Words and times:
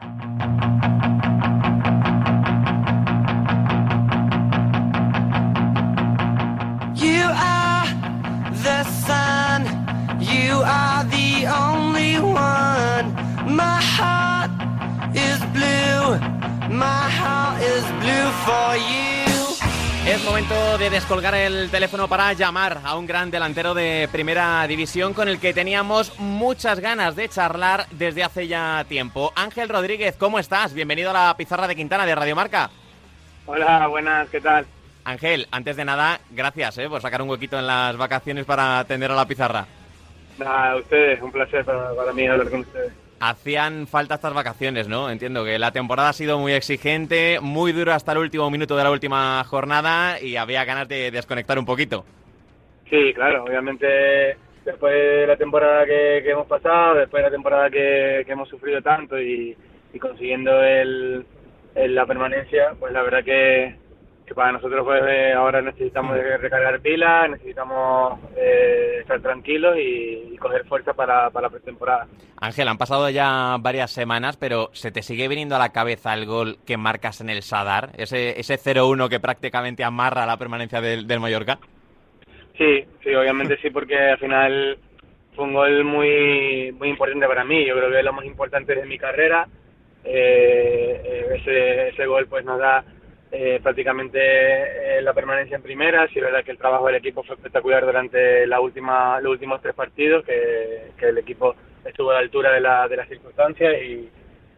Thank 0.00 0.24
you. 0.24 0.33
Momento 20.34 20.78
de 20.78 20.90
descolgar 20.90 21.36
el 21.36 21.70
teléfono 21.70 22.08
para 22.08 22.32
llamar 22.32 22.80
a 22.82 22.98
un 22.98 23.06
gran 23.06 23.30
delantero 23.30 23.72
de 23.72 24.08
primera 24.10 24.66
división 24.66 25.14
con 25.14 25.28
el 25.28 25.38
que 25.38 25.54
teníamos 25.54 26.18
muchas 26.18 26.80
ganas 26.80 27.14
de 27.14 27.28
charlar 27.28 27.86
desde 27.92 28.24
hace 28.24 28.48
ya 28.48 28.84
tiempo. 28.88 29.32
Ángel 29.36 29.68
Rodríguez, 29.68 30.16
¿cómo 30.16 30.40
estás? 30.40 30.74
Bienvenido 30.74 31.10
a 31.10 31.12
la 31.12 31.36
pizarra 31.36 31.68
de 31.68 31.76
Quintana 31.76 32.04
de 32.04 32.16
Radio 32.16 32.34
Marca. 32.34 32.68
Hola, 33.46 33.86
buenas, 33.86 34.28
¿qué 34.28 34.40
tal? 34.40 34.66
Ángel, 35.04 35.46
antes 35.52 35.76
de 35.76 35.84
nada, 35.84 36.18
gracias 36.32 36.78
eh, 36.78 36.88
por 36.88 37.00
sacar 37.00 37.22
un 37.22 37.30
huequito 37.30 37.56
en 37.56 37.68
las 37.68 37.96
vacaciones 37.96 38.44
para 38.44 38.80
atender 38.80 39.12
a 39.12 39.14
la 39.14 39.28
pizarra. 39.28 39.64
A 40.44 40.74
ustedes, 40.74 41.22
un 41.22 41.30
placer 41.30 41.64
para, 41.64 41.94
para 41.94 42.12
mí 42.12 42.26
hablar 42.26 42.50
con 42.50 42.58
ustedes. 42.58 43.03
Hacían 43.26 43.86
falta 43.86 44.16
estas 44.16 44.34
vacaciones, 44.34 44.86
¿no? 44.86 45.08
Entiendo 45.08 45.46
que 45.46 45.58
la 45.58 45.72
temporada 45.72 46.10
ha 46.10 46.12
sido 46.12 46.38
muy 46.38 46.52
exigente, 46.52 47.38
muy 47.40 47.72
dura 47.72 47.94
hasta 47.94 48.12
el 48.12 48.18
último 48.18 48.50
minuto 48.50 48.76
de 48.76 48.84
la 48.84 48.90
última 48.90 49.42
jornada 49.44 50.20
y 50.20 50.36
había 50.36 50.66
ganas 50.66 50.88
de 50.88 51.10
desconectar 51.10 51.58
un 51.58 51.64
poquito. 51.64 52.04
Sí, 52.90 53.14
claro, 53.14 53.44
obviamente 53.44 54.36
después 54.64 54.92
de 54.92 55.26
la 55.26 55.36
temporada 55.38 55.86
que, 55.86 56.18
hemos 56.18 56.46
pasado, 56.46 56.96
después 56.96 57.22
de 57.22 57.30
la 57.30 57.34
temporada 57.34 57.70
que, 57.70 58.20
hemos 58.26 58.46
sufrido 58.48 58.82
tanto 58.82 59.18
y, 59.18 59.56
consiguiendo 59.98 60.52
la 61.74 62.06
permanencia, 62.06 62.74
pues 62.78 62.92
la 62.92 63.02
verdad 63.02 63.24
que, 63.24 63.74
que 64.26 64.34
para 64.34 64.52
nosotros 64.52 64.84
pues 64.84 65.02
eh, 65.06 65.32
ahora 65.32 65.60
necesitamos 65.60 66.16
recargar 66.40 66.80
pilas, 66.80 67.30
necesitamos 67.30 68.18
eh, 68.36 68.98
estar 69.00 69.20
tranquilos 69.20 69.76
y, 69.76 70.32
y 70.32 70.36
coger 70.38 70.64
fuerza 70.64 70.94
para, 70.94 71.28
para 71.30 71.48
la 71.48 71.50
pretemporada. 71.50 72.06
Ángel, 72.40 72.68
han 72.68 72.78
pasado 72.78 73.10
ya 73.10 73.56
varias 73.60 73.90
semanas, 73.90 74.36
pero 74.36 74.70
¿se 74.72 74.90
te 74.90 75.02
sigue 75.02 75.28
viniendo 75.28 75.56
a 75.56 75.58
la 75.58 75.72
cabeza 75.72 76.14
el 76.14 76.26
gol 76.26 76.56
que 76.66 76.76
marcas 76.76 77.20
en 77.20 77.30
el 77.30 77.42
Sadar? 77.42 77.90
Ese, 77.96 78.40
ese 78.40 78.54
0-1 78.54 79.08
que 79.08 79.20
prácticamente 79.20 79.84
amarra 79.84 80.26
la 80.26 80.38
permanencia 80.38 80.80
del, 80.80 81.06
del 81.06 81.20
Mallorca. 81.20 81.58
Sí, 82.56 82.84
sí, 83.02 83.14
obviamente 83.14 83.58
sí, 83.60 83.70
porque 83.70 83.98
al 83.98 84.18
final 84.18 84.78
fue 85.34 85.44
un 85.44 85.54
gol 85.54 85.84
muy 85.84 86.72
muy 86.72 86.88
importante 86.88 87.26
para 87.26 87.44
mí. 87.44 87.66
Yo 87.66 87.74
creo 87.76 87.90
que 87.90 87.98
es 87.98 88.04
lo 88.04 88.12
más 88.12 88.24
importante 88.24 88.74
de 88.74 88.86
mi 88.86 88.96
carrera. 88.96 89.46
Eh, 90.04 91.00
eh, 91.04 91.26
ese, 91.40 91.88
ese 91.88 92.06
gol 92.06 92.26
pues 92.26 92.44
nos 92.44 92.58
da 92.58 92.84
eh, 93.36 93.58
prácticamente 93.60 94.18
eh, 94.20 95.02
la 95.02 95.12
permanencia 95.12 95.56
en 95.56 95.62
primera. 95.62 96.06
Sí 96.06 96.20
es 96.20 96.24
verdad 96.24 96.44
que 96.44 96.52
el 96.52 96.58
trabajo 96.58 96.86
del 96.86 96.96
equipo 96.96 97.24
fue 97.24 97.34
espectacular 97.34 97.84
durante 97.84 98.46
la 98.46 98.60
última, 98.60 99.20
los 99.20 99.32
últimos 99.32 99.60
tres 99.60 99.74
partidos, 99.74 100.24
que, 100.24 100.92
que 100.96 101.08
el 101.08 101.18
equipo 101.18 101.56
estuvo 101.84 102.10
a 102.10 102.14
la 102.14 102.20
altura 102.20 102.52
de, 102.52 102.60
la, 102.60 102.86
de 102.86 102.96
las 102.96 103.08
circunstancias 103.08 103.74
y, 103.82 104.08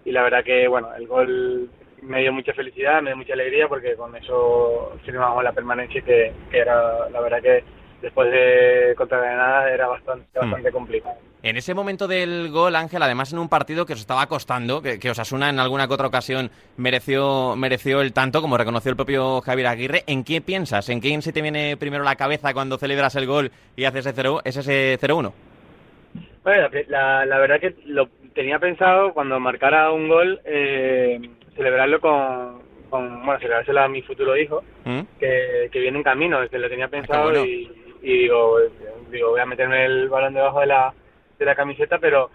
y 0.05 0.13
la 0.13 0.23
verdad 0.23 0.45
que 0.45 0.69
bueno, 0.69 0.95
el 0.95 1.07
gol 1.07 1.71
me 2.03 2.21
dio 2.21 2.35
mucha 2.35 2.53
felicidad, 2.53 3.01
me 3.01 3.11
dio 3.11 3.17
mucha 3.17 3.33
alegría 3.33 3.67
porque 3.67 3.95
con 3.95 4.15
eso 4.15 4.99
firmamos 5.07 5.43
la 5.43 5.53
permanencia 5.53 6.03
que, 6.03 6.33
que 6.51 6.59
era 6.59 7.09
la 7.09 7.21
verdad 7.21 7.41
que 7.41 7.65
después 8.03 8.31
de 8.31 8.95
contra 8.95 9.19
Granada 9.21 9.73
era 9.73 9.87
bastante 9.87 10.39
bastante 10.39 10.71
complicado. 10.71 11.17
En 11.47 11.57
ese 11.57 11.75
momento 11.75 12.09
del 12.09 12.51
gol, 12.51 12.75
Ángel, 12.75 13.01
además 13.05 13.33
en 13.33 13.39
un 13.39 13.49
partido 13.49 13.87
que 13.87 13.93
os 13.93 14.01
estaba 14.01 14.27
costando, 14.27 14.83
que, 14.83 14.99
que 14.99 15.11
Osasuna 15.11 15.49
en 15.49 15.61
alguna 15.61 15.87
que 15.87 15.95
otra 15.95 16.09
ocasión 16.09 16.51
mereció, 16.77 17.55
mereció 17.55 18.01
el 18.01 18.13
tanto, 18.13 18.43
como 18.43 18.59
reconoció 18.59 18.91
el 18.91 18.97
propio 18.97 19.41
Javier 19.43 19.69
Aguirre, 19.69 20.03
¿en 20.09 20.25
qué 20.25 20.41
piensas? 20.41 20.89
¿En 20.89 20.99
quién 20.99 21.23
se 21.23 21.33
te 21.33 21.43
viene 21.43 21.77
primero 21.77 22.03
la 22.03 22.17
cabeza 22.17 22.53
cuando 22.53 22.79
celebras 22.79 23.15
el 23.15 23.29
gol 23.29 23.53
y 23.77 23.85
haces 23.85 24.07
ese 24.07 24.17
0 24.17 24.41
es 24.45 24.57
ese 24.57 24.99
0-1? 25.01 25.33
Bueno, 26.43 26.69
la, 26.89 27.25
la 27.25 27.39
verdad 27.39 27.61
que 27.61 27.77
lo 27.85 28.09
tenía 28.35 28.59
pensado 28.59 29.15
cuando 29.15 29.39
marcara 29.39 29.93
un 29.93 30.09
gol 30.09 30.41
eh, 30.45 31.21
celebrarlo 31.55 32.01
con, 32.01 32.61
con 32.91 33.25
bueno 33.25 33.39
celebrárselo 33.39 33.83
a 33.83 33.89
mi 33.89 34.03
futuro 34.03 34.37
hijo 34.37 34.65
¿Mm? 34.85 35.01
que, 35.21 35.69
que 35.71 35.79
viene 35.79 35.99
en 35.99 36.03
camino, 36.03 36.41
que 36.51 36.59
lo 36.59 36.69
tenía 36.69 36.89
pensado 36.89 37.23
bueno. 37.23 37.45
y, 37.45 37.71
y 38.03 38.23
digo, 38.23 38.59
digo, 39.13 39.31
voy 39.31 39.41
a 39.41 39.47
meterme 39.47 39.85
el 39.85 40.09
balón 40.09 40.35
debajo 40.35 40.59
de 40.59 40.67
la, 40.67 40.93
de 41.39 41.45
la 41.45 41.55
camiseta, 41.55 41.99
pero 41.99 42.31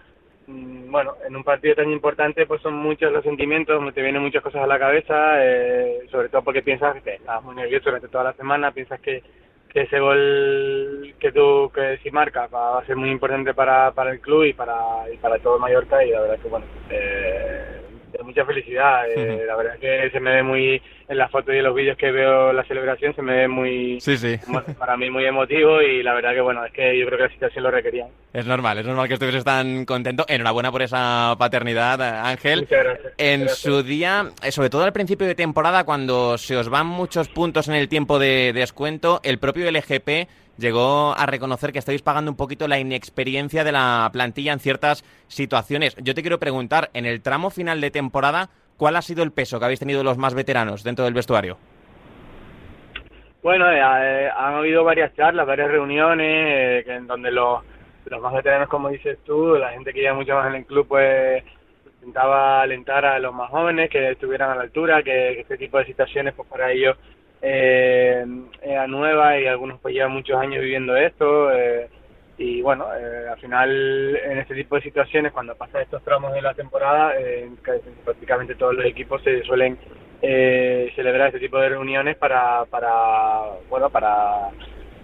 mm, 0.46 0.90
bueno, 0.90 1.14
en 1.26 1.36
un 1.36 1.44
partido 1.44 1.74
tan 1.74 1.90
importante 1.90 2.46
pues 2.46 2.62
son 2.62 2.74
muchos 2.74 3.12
los 3.12 3.24
sentimientos, 3.24 3.82
te 3.94 4.02
vienen 4.02 4.22
muchas 4.22 4.42
cosas 4.42 4.62
a 4.62 4.66
la 4.66 4.78
cabeza, 4.78 5.44
eh, 5.44 6.06
sobre 6.10 6.28
todo 6.28 6.42
porque 6.42 6.62
piensas 6.62 7.02
que 7.02 7.14
estás 7.14 7.42
muy 7.42 7.54
nervioso 7.54 7.86
durante 7.86 8.08
toda 8.08 8.24
la 8.24 8.32
semana, 8.34 8.72
piensas 8.72 9.00
que, 9.00 9.22
que 9.68 9.82
ese 9.82 9.98
gol 10.00 11.14
que 11.18 11.32
tú 11.32 11.70
que 11.74 11.98
si 12.02 12.10
marcas 12.10 12.52
va 12.52 12.78
a 12.78 12.86
ser 12.86 12.96
muy 12.96 13.10
importante 13.10 13.54
para, 13.54 13.92
para 13.92 14.12
el 14.12 14.20
club 14.20 14.44
y 14.44 14.52
para, 14.52 15.10
y 15.12 15.16
para 15.16 15.38
todo 15.38 15.58
Mallorca 15.58 16.04
y 16.04 16.10
la 16.10 16.20
verdad 16.20 16.38
que 16.40 16.48
bueno, 16.48 16.66
eh, 16.90 17.81
de 18.12 18.22
mucha 18.22 18.44
felicidad, 18.44 19.10
eh, 19.10 19.44
la 19.46 19.56
verdad 19.56 19.78
que 19.78 20.10
se 20.10 20.20
me 20.20 20.30
ve 20.36 20.42
muy, 20.42 20.82
en 21.08 21.18
las 21.18 21.30
fotos 21.30 21.54
y 21.54 21.58
en 21.58 21.64
los 21.64 21.74
vídeos 21.74 21.96
que 21.96 22.10
veo 22.10 22.52
la 22.52 22.64
celebración 22.64 23.14
se 23.14 23.22
me 23.22 23.34
ve 23.36 23.48
muy, 23.48 24.00
Sí, 24.00 24.16
sí. 24.16 24.36
para 24.78 24.96
mí 24.96 25.10
muy 25.10 25.24
emotivo 25.24 25.80
y 25.82 26.02
la 26.02 26.14
verdad 26.14 26.32
que 26.34 26.40
bueno, 26.40 26.64
es 26.64 26.72
que 26.72 26.98
yo 26.98 27.06
creo 27.06 27.18
que 27.18 27.24
la 27.24 27.30
situación 27.32 27.64
lo 27.64 27.70
requería. 27.70 28.06
Es 28.32 28.46
normal, 28.46 28.78
es 28.78 28.86
normal 28.86 29.08
que 29.08 29.14
estuvieses 29.14 29.44
tan 29.44 29.84
contento. 29.84 30.24
Enhorabuena 30.28 30.70
por 30.72 30.82
esa 30.82 31.34
paternidad, 31.38 32.00
Ángel. 32.26 32.60
Muchas 32.60 32.84
gracias. 32.84 33.12
En 33.18 33.40
Gracias. 33.40 33.58
su 33.58 33.82
día, 33.82 34.30
eh, 34.42 34.52
sobre 34.52 34.70
todo 34.70 34.84
al 34.84 34.92
principio 34.92 35.26
de 35.26 35.34
temporada, 35.34 35.84
cuando 35.84 36.38
se 36.38 36.56
os 36.56 36.68
van 36.68 36.86
muchos 36.86 37.28
puntos 37.28 37.68
en 37.68 37.74
el 37.74 37.88
tiempo 37.88 38.18
de 38.18 38.52
descuento, 38.54 39.20
el 39.22 39.38
propio 39.38 39.70
LGP 39.70 40.28
llegó 40.62 41.14
a 41.14 41.26
reconocer 41.26 41.72
que 41.72 41.78
estáis 41.78 42.00
pagando 42.00 42.30
un 42.30 42.36
poquito 42.36 42.66
la 42.66 42.78
inexperiencia 42.78 43.64
de 43.64 43.72
la 43.72 44.08
plantilla 44.12 44.54
en 44.54 44.60
ciertas 44.60 45.04
situaciones. 45.26 45.94
Yo 45.96 46.14
te 46.14 46.22
quiero 46.22 46.38
preguntar, 46.38 46.88
en 46.94 47.04
el 47.04 47.20
tramo 47.20 47.50
final 47.50 47.82
de 47.82 47.90
temporada, 47.90 48.48
¿cuál 48.78 48.96
ha 48.96 49.02
sido 49.02 49.22
el 49.22 49.32
peso 49.32 49.58
que 49.58 49.66
habéis 49.66 49.80
tenido 49.80 50.02
los 50.02 50.16
más 50.16 50.32
veteranos 50.32 50.84
dentro 50.84 51.04
del 51.04 51.12
vestuario? 51.12 51.58
Bueno, 53.42 53.70
eh, 53.70 53.80
eh, 53.80 54.30
han 54.34 54.54
habido 54.54 54.84
varias 54.84 55.12
charlas, 55.14 55.46
varias 55.46 55.68
reuniones, 55.68 56.28
eh, 56.28 56.84
en 56.86 57.08
donde 57.08 57.32
los, 57.32 57.60
los 58.06 58.22
más 58.22 58.32
veteranos, 58.32 58.68
como 58.68 58.88
dices 58.88 59.18
tú, 59.24 59.56
la 59.56 59.70
gente 59.70 59.92
que 59.92 60.00
lleva 60.00 60.14
mucho 60.14 60.34
más 60.34 60.46
en 60.46 60.54
el 60.54 60.64
club, 60.64 60.86
pues 60.86 61.42
intentaba 61.96 62.62
alentar 62.62 63.04
a 63.04 63.18
los 63.18 63.34
más 63.34 63.50
jóvenes 63.50 63.90
que 63.90 64.12
estuvieran 64.12 64.50
a 64.50 64.54
la 64.54 64.62
altura, 64.62 65.02
que, 65.02 65.10
que 65.34 65.40
este 65.40 65.56
tipo 65.56 65.78
de 65.78 65.86
situaciones, 65.86 66.34
pues 66.34 66.48
para 66.48 66.70
ellos 66.70 66.96
eh, 67.42 68.24
era 68.62 68.86
nueva 68.86 69.38
y 69.38 69.46
algunos 69.46 69.80
pues 69.80 69.94
llevan 69.94 70.12
muchos 70.12 70.36
años 70.40 70.62
viviendo 70.62 70.96
esto. 70.96 71.50
eh, 71.52 71.88
y 72.38 72.62
bueno, 72.62 72.86
eh, 72.98 73.28
al 73.30 73.38
final 73.38 74.16
en 74.16 74.38
este 74.38 74.54
tipo 74.54 74.74
de 74.76 74.82
situaciones, 74.82 75.32
cuando 75.32 75.54
pasan 75.54 75.82
estos 75.82 76.02
tramos 76.02 76.32
de 76.32 76.40
la 76.42 76.54
temporada, 76.54 77.12
prácticamente 78.04 78.54
todos 78.54 78.74
los 78.74 78.86
equipos 78.86 79.22
se 79.22 79.42
suelen 79.42 79.78
eh, 80.22 80.90
celebrar 80.96 81.28
este 81.28 81.40
tipo 81.40 81.58
de 81.58 81.68
reuniones 81.68 82.16
para, 82.16 82.64
para 82.66 83.42
bueno, 83.68 83.90
para, 83.90 84.48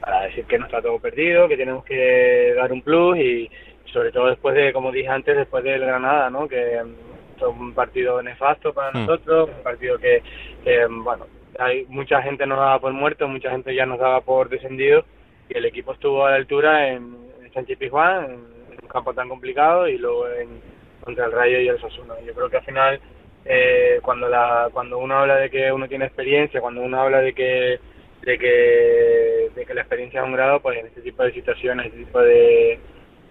para 0.00 0.22
decir 0.22 0.46
que 0.46 0.58
no 0.58 0.66
está 0.66 0.80
todo 0.80 0.98
perdido, 0.98 1.48
que 1.48 1.56
tenemos 1.56 1.84
que 1.84 2.54
dar 2.56 2.72
un 2.72 2.82
plus 2.82 3.18
y 3.18 3.50
sobre 3.92 4.10
todo 4.10 4.28
después 4.28 4.54
de, 4.54 4.72
como 4.72 4.90
dije 4.92 5.08
antes, 5.08 5.36
después 5.36 5.62
del 5.64 5.80
Granada, 5.80 6.30
¿no? 6.30 6.48
Que 6.48 6.82
mm, 6.82 7.38
fue 7.38 7.48
un 7.48 7.72
partido 7.74 8.22
nefasto 8.22 8.72
para 8.72 8.90
Hmm. 8.92 9.06
nosotros, 9.06 9.50
un 9.56 9.62
partido 9.62 9.98
que, 9.98 10.22
que, 10.64 10.86
bueno, 10.86 11.26
hay 11.58 11.84
mucha 11.88 12.22
gente 12.22 12.46
nos 12.46 12.58
daba 12.58 12.80
por 12.80 12.92
muerto, 12.92 13.28
mucha 13.28 13.50
gente 13.50 13.74
ya 13.74 13.84
nos 13.84 13.98
daba 13.98 14.20
por 14.20 14.48
descendido 14.48 15.04
y 15.48 15.56
el 15.56 15.64
equipo 15.64 15.92
estuvo 15.92 16.24
a 16.24 16.30
la 16.30 16.36
altura 16.36 16.88
en, 16.88 17.16
en 17.42 17.52
Sánchez 17.52 17.78
Pizjuán, 17.78 18.24
en, 18.24 18.30
en 18.72 18.78
un 18.82 18.88
campo 18.88 19.12
tan 19.12 19.28
complicado 19.28 19.88
y 19.88 19.98
luego 19.98 20.28
en, 20.28 20.60
contra 21.02 21.26
el 21.26 21.32
Rayo 21.32 21.60
y 21.60 21.68
el 21.68 21.80
Sasuna. 21.80 22.14
Yo 22.24 22.32
creo 22.32 22.48
que 22.48 22.58
al 22.58 22.64
final 22.64 23.00
eh, 23.44 23.98
cuando 24.02 24.28
la 24.28 24.68
cuando 24.72 24.98
uno 24.98 25.18
habla 25.18 25.36
de 25.36 25.50
que 25.50 25.72
uno 25.72 25.88
tiene 25.88 26.04
experiencia, 26.04 26.60
cuando 26.60 26.82
uno 26.82 27.00
habla 27.00 27.20
de 27.20 27.32
que 27.32 27.80
de 28.22 28.38
que 28.38 29.50
de 29.54 29.66
que 29.66 29.74
la 29.74 29.80
experiencia 29.80 30.20
es 30.20 30.26
un 30.26 30.34
grado, 30.34 30.60
pues 30.60 30.78
en 30.78 30.86
este 30.86 31.00
tipo 31.00 31.22
de 31.22 31.32
situaciones, 31.32 31.86
este 31.86 31.98
tipo 31.98 32.20
de, 32.20 32.78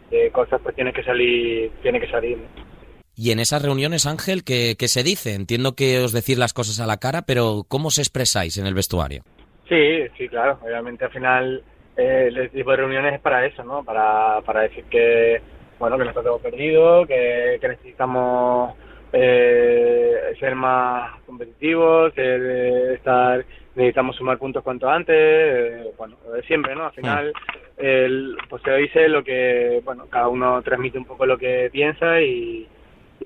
de 0.09 0.31
cosas, 0.31 0.59
pues 0.61 0.75
tiene 0.75 0.91
que 0.91 1.03
salir 1.03 1.71
tiene 1.81 1.99
que 1.99 2.07
salir. 2.09 2.37
¿no? 2.37 2.66
Y 3.19 3.31
en 3.31 3.39
esas 3.39 3.63
reuniones, 3.63 4.05
Ángel, 4.05 4.43
¿qué, 4.43 4.75
qué 4.77 4.87
se 4.87 5.01
dice? 5.01 5.33
Entiendo 5.33 5.73
que 5.73 5.99
os 6.01 6.13
decís 6.13 6.37
las 6.37 6.53
cosas 6.53 6.79
a 6.79 6.85
la 6.85 6.97
cara, 6.97 7.23
pero 7.23 7.63
¿cómo 7.67 7.87
os 7.87 7.97
expresáis 7.97 8.59
en 8.59 8.67
el 8.67 8.75
vestuario? 8.75 9.23
Sí, 9.67 10.07
sí, 10.15 10.29
claro. 10.29 10.59
Obviamente 10.61 11.05
al 11.05 11.11
final 11.11 11.63
eh, 11.97 12.29
el 12.31 12.51
tipo 12.51 12.69
de 12.69 12.77
reuniones 12.77 13.15
es 13.15 13.19
para 13.19 13.43
eso, 13.43 13.63
¿no? 13.63 13.83
Para, 13.83 14.41
para 14.41 14.61
decir 14.61 14.83
que, 14.85 15.41
bueno, 15.79 15.97
que 15.97 16.03
no 16.03 16.09
está 16.11 16.21
todo 16.21 16.37
perdido, 16.37 17.07
que, 17.07 17.57
que 17.59 17.67
necesitamos 17.67 18.75
eh, 19.11 20.35
ser 20.39 20.53
más 20.53 21.19
competitivos, 21.25 22.13
ser, 22.13 22.39
eh, 22.39 22.93
estar, 22.93 23.43
necesitamos 23.73 24.15
sumar 24.15 24.37
puntos 24.37 24.63
cuanto 24.63 24.87
antes, 24.87 25.15
eh, 25.17 25.91
bueno, 25.97 26.17
lo 26.23 26.33
de 26.33 26.43
siempre, 26.43 26.75
¿no? 26.75 26.85
Al 26.85 26.93
final, 26.93 27.33
el, 27.77 28.37
pues 28.47 28.61
se 28.61 28.75
dice 28.75 29.09
lo 29.09 29.23
que, 29.23 29.81
bueno, 29.83 30.05
cada 30.07 30.27
uno 30.27 30.61
transmite 30.61 30.99
un 30.99 31.05
poco 31.05 31.25
lo 31.25 31.35
que 31.35 31.69
piensa 31.71 32.21
y, 32.21 32.67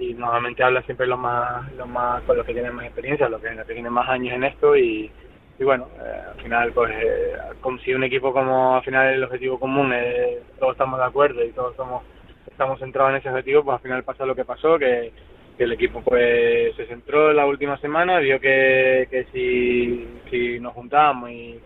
y 0.01 0.15
normalmente 0.15 0.63
habla 0.63 0.81
siempre 0.81 1.05
los 1.05 1.19
más, 1.19 1.71
los 1.73 1.87
más 1.87 2.23
con 2.23 2.35
los 2.35 2.45
que 2.45 2.53
tienen 2.53 2.73
más 2.73 2.85
experiencia, 2.85 3.29
los 3.29 3.39
que, 3.39 3.49
tienen 3.71 3.93
más 3.93 4.09
años 4.09 4.33
en 4.33 4.43
esto 4.43 4.75
y, 4.75 5.11
y 5.59 5.63
bueno, 5.63 5.87
eh, 6.03 6.21
al 6.33 6.41
final 6.41 6.71
pues 6.73 6.91
eh, 6.91 7.33
como 7.61 7.77
si 7.79 7.93
un 7.93 8.03
equipo 8.03 8.33
como 8.33 8.77
al 8.77 8.83
final 8.83 9.13
el 9.13 9.23
objetivo 9.23 9.59
común, 9.59 9.91
eh, 9.93 10.39
todos 10.59 10.71
estamos 10.71 10.99
de 10.99 11.05
acuerdo 11.05 11.45
y 11.45 11.51
todos 11.51 11.75
somos, 11.75 12.03
estamos 12.49 12.79
centrados 12.79 13.11
en 13.11 13.17
ese 13.17 13.29
objetivo, 13.29 13.63
pues 13.63 13.75
al 13.75 13.81
final 13.81 14.03
pasa 14.03 14.25
lo 14.25 14.35
que 14.35 14.45
pasó, 14.45 14.79
que, 14.79 15.11
el 15.59 15.73
equipo 15.73 16.01
pues 16.01 16.75
se 16.75 16.87
centró 16.87 17.31
la 17.33 17.45
última 17.45 17.77
semana, 17.77 18.17
vio 18.17 18.39
que, 18.39 19.07
que 19.11 19.25
si, 19.31 20.07
si 20.31 20.59
nos 20.59 20.73
juntábamos 20.73 21.29
y, 21.29 21.59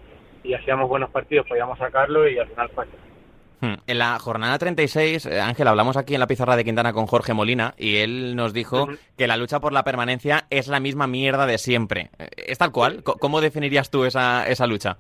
y 0.44 0.54
hacíamos 0.54 0.90
buenos 0.90 1.12
partidos 1.12 1.48
podíamos 1.48 1.78
sacarlo 1.80 2.28
y 2.28 2.38
al 2.38 2.48
final. 2.48 2.70
Hmm. 2.76 3.15
En 3.62 4.00
la 4.00 4.20
jornada 4.20 4.58
36, 4.58 5.26
eh, 5.26 5.42
Ángel, 5.42 5.68
hablamos 5.68 5.98
aquí 5.98 6.14
en 6.14 6.20
la 6.20 6.28
pizarra 6.28 6.56
de 6.56 6.64
Quintana 6.64 6.94
con 6.94 7.08
Jorge 7.08 7.34
Molina 7.34 7.74
y 7.78 7.98
él 7.98 8.36
nos 8.36 8.54
dijo 8.54 8.88
que 9.18 9.28
la 9.28 9.38
lucha 9.38 9.60
por 9.60 9.74
la 9.74 9.84
permanencia 9.84 10.46
es 10.50 10.68
la 10.68 10.80
misma 10.80 11.08
mierda 11.08 11.46
de 11.46 11.58
siempre. 11.58 12.10
Eh, 12.20 12.30
¿Es 12.48 12.58
tal 12.58 12.72
cual? 12.72 13.04
¿Cómo 13.04 13.42
definirías 13.42 13.90
tú 13.90 14.06
esa, 14.06 14.48
esa 14.48 14.68
lucha? 14.68 14.98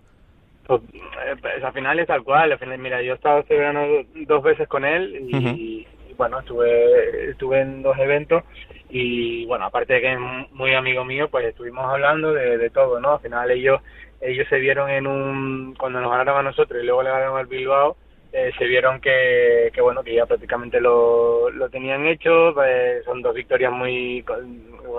Pues, 0.67 0.81
eh, 0.81 1.35
pues, 1.39 1.63
al 1.63 1.73
final 1.73 1.99
es 1.99 2.07
tal 2.07 2.23
cual. 2.23 2.51
Al 2.51 2.59
final, 2.59 2.79
mira, 2.79 3.01
yo 3.01 3.13
he 3.13 3.15
estado 3.15 3.39
este 3.39 3.55
verano 3.55 3.85
dos 4.27 4.43
veces 4.43 4.67
con 4.67 4.85
él 4.85 5.27
y, 5.29 5.85
bueno, 6.17 6.39
estuve, 6.39 7.31
estuve 7.31 7.61
en 7.61 7.81
dos 7.83 7.97
eventos 7.97 8.43
y 8.89 9.45
bueno, 9.45 9.65
aparte 9.65 9.93
de 9.93 10.01
que 10.01 10.13
es 10.13 10.19
muy 10.51 10.73
amigo 10.73 11.03
mío, 11.03 11.27
pues 11.29 11.45
estuvimos 11.45 11.85
hablando 11.85 12.31
de, 12.33 12.57
de 12.57 12.69
todo, 12.69 12.99
¿no? 12.99 13.13
Al 13.13 13.19
final 13.19 13.51
ellos 13.51 13.81
ellos 14.21 14.47
se 14.49 14.59
vieron 14.59 14.89
en 14.89 15.07
un 15.07 15.75
cuando 15.77 15.99
nos 15.99 16.09
ganaron 16.09 16.37
a 16.37 16.43
nosotros 16.43 16.81
y 16.81 16.85
luego 16.85 17.03
le 17.03 17.09
ganaron 17.09 17.37
al 17.37 17.47
Bilbao 17.47 17.97
eh, 18.37 18.51
se 18.57 18.65
vieron 18.65 18.99
que, 18.99 19.71
que 19.73 19.79
bueno 19.81 20.03
que 20.03 20.13
ya 20.13 20.25
prácticamente 20.25 20.81
lo, 20.81 21.49
lo 21.51 21.69
tenían 21.69 22.05
hecho 22.05 22.51
pues, 22.53 23.03
son 23.05 23.21
dos 23.21 23.33
victorias 23.33 23.71
muy 23.71 24.25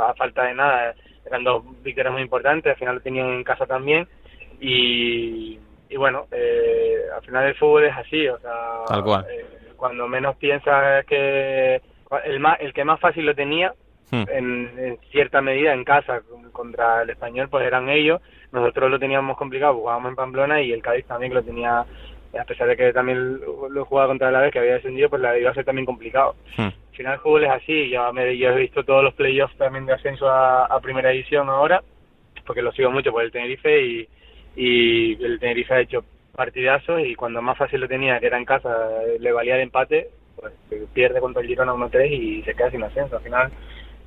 a 0.01 0.15
falta 0.15 0.45
de 0.45 0.55
nada 0.55 0.95
eran 1.27 1.45
dos 1.45 1.63
victorias 1.83 2.13
muy 2.15 2.23
importantes 2.23 2.71
al 2.73 2.79
final 2.79 2.95
lo 2.95 3.01
tenían 3.03 3.29
en 3.29 3.45
casa 3.45 3.67
también 3.67 4.09
y, 4.61 5.59
y 5.89 5.97
bueno 5.97 6.27
eh, 6.33 6.97
al 7.15 7.23
final 7.23 7.47
el 7.47 7.55
fútbol 7.57 7.85
es 7.85 7.97
así 7.97 8.27
o 8.29 8.39
sea 8.39 8.53
Tal 8.89 9.03
cual. 9.05 9.27
eh, 9.31 9.45
cuando 9.77 10.09
menos 10.09 10.37
piensas 10.37 11.05
que 11.05 11.81
el 12.25 12.41
más 12.41 12.59
el 12.61 12.73
que 12.73 12.85
más 12.85 13.01
fácil 13.01 13.27
lo 13.27 13.35
tenía 13.35 13.75
Hmm. 14.09 14.23
en, 14.31 14.73
en 14.79 14.99
cierta 15.11 15.43
medida 15.43 15.75
en 15.75 15.83
casa 15.83 16.21
con- 16.21 16.53
contra 16.53 17.03
el 17.03 17.11
español 17.11 17.49
pues 17.51 17.67
eran 17.67 17.89
ellos 17.89 18.21
nosotros 18.53 18.89
lo 18.89 19.01
teníamos 19.01 19.37
complicado 19.37 19.75
jugábamos 19.75 20.11
en 20.11 20.15
Pamplona 20.15 20.63
y 20.63 20.73
el 20.73 20.81
Cádiz 20.81 21.05
también 21.07 21.33
que 21.33 21.39
lo 21.39 21.43
tenía 21.43 21.85
a 22.39 22.45
pesar 22.45 22.69
de 22.69 22.77
que 22.77 22.93
también 22.93 23.41
lo 23.41 23.69
lo 23.69 23.85
jugaba 23.85 24.09
contra 24.09 24.31
la 24.31 24.41
vez 24.41 24.53
que 24.53 24.59
había 24.59 24.75
descendido 24.75 25.11
pues 25.11 25.23
la 25.23 25.39
iba 25.39 25.51
a 25.51 25.55
ser 25.55 25.65
también 25.65 25.87
complicado. 25.87 26.35
Hmm. 26.57 26.63
al 26.63 26.97
final 26.97 27.15
el 27.15 27.21
fútbol 27.21 27.45
es 27.45 27.51
así. 27.51 27.91
Yo, 27.91 28.13
me, 28.13 28.37
yo 28.37 28.51
he 28.51 28.61
visto 28.61 28.85
todos 28.85 29.05
los 29.05 29.15
playoffs 29.15 29.57
también 29.57 29.87
de 29.87 29.95
ascenso 29.95 30.29
a, 30.29 30.67
a 30.67 30.81
primera 30.81 31.11
división 31.11 31.49
ahora 31.49 31.83
porque 32.47 32.63
lo 32.63 32.73
sigo 32.73 32.91
mucho 32.91 33.11
por 33.11 33.23
el 33.23 33.33
Tenerife 33.33 33.83
y, 33.83 34.09
y 34.57 35.25
el 35.25 35.39
Tenerife 35.41 35.75
ha 35.75 35.81
hecho 35.81 36.05
partidazos 36.35 37.01
y 37.05 37.15
cuando 37.15 37.43
más 37.43 37.59
fácil 37.59 37.81
lo 37.81 37.89
tenía 37.89 38.21
que 38.21 38.27
era 38.27 38.39
en 38.39 38.45
casa 38.45 38.71
eh, 39.05 39.17
le 39.19 39.33
valía 39.33 39.57
el 39.57 39.63
empate 39.63 40.09
pues 40.37 40.53
pierde 40.93 41.21
contra 41.21 41.43
el 41.43 41.49
Girona 41.49 41.73
1-3 41.73 42.11
y 42.11 42.43
se 42.43 42.55
queda 42.55 42.71
sin 42.71 42.83
ascenso. 42.83 43.17
Al 43.17 43.23
final 43.23 43.51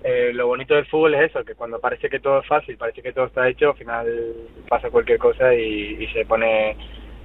eh, 0.04 0.32
lo 0.34 0.48
bonito 0.48 0.76
del 0.76 0.86
fútbol 0.86 1.16
es 1.16 1.30
eso, 1.30 1.44
que 1.44 1.56
cuando 1.56 1.80
parece 1.80 2.10
que 2.10 2.20
todo 2.20 2.40
es 2.40 2.48
fácil, 2.48 2.78
parece 2.78 3.02
que 3.02 3.12
todo 3.12 3.26
está 3.26 3.48
hecho, 3.50 3.70
al 3.72 3.78
final 3.78 4.34
pasa 4.68 4.90
cualquier 4.90 5.18
cosa 5.18 5.54
y, 5.54 5.98
y 6.00 6.08
se 6.08 6.26
pone, 6.26 6.78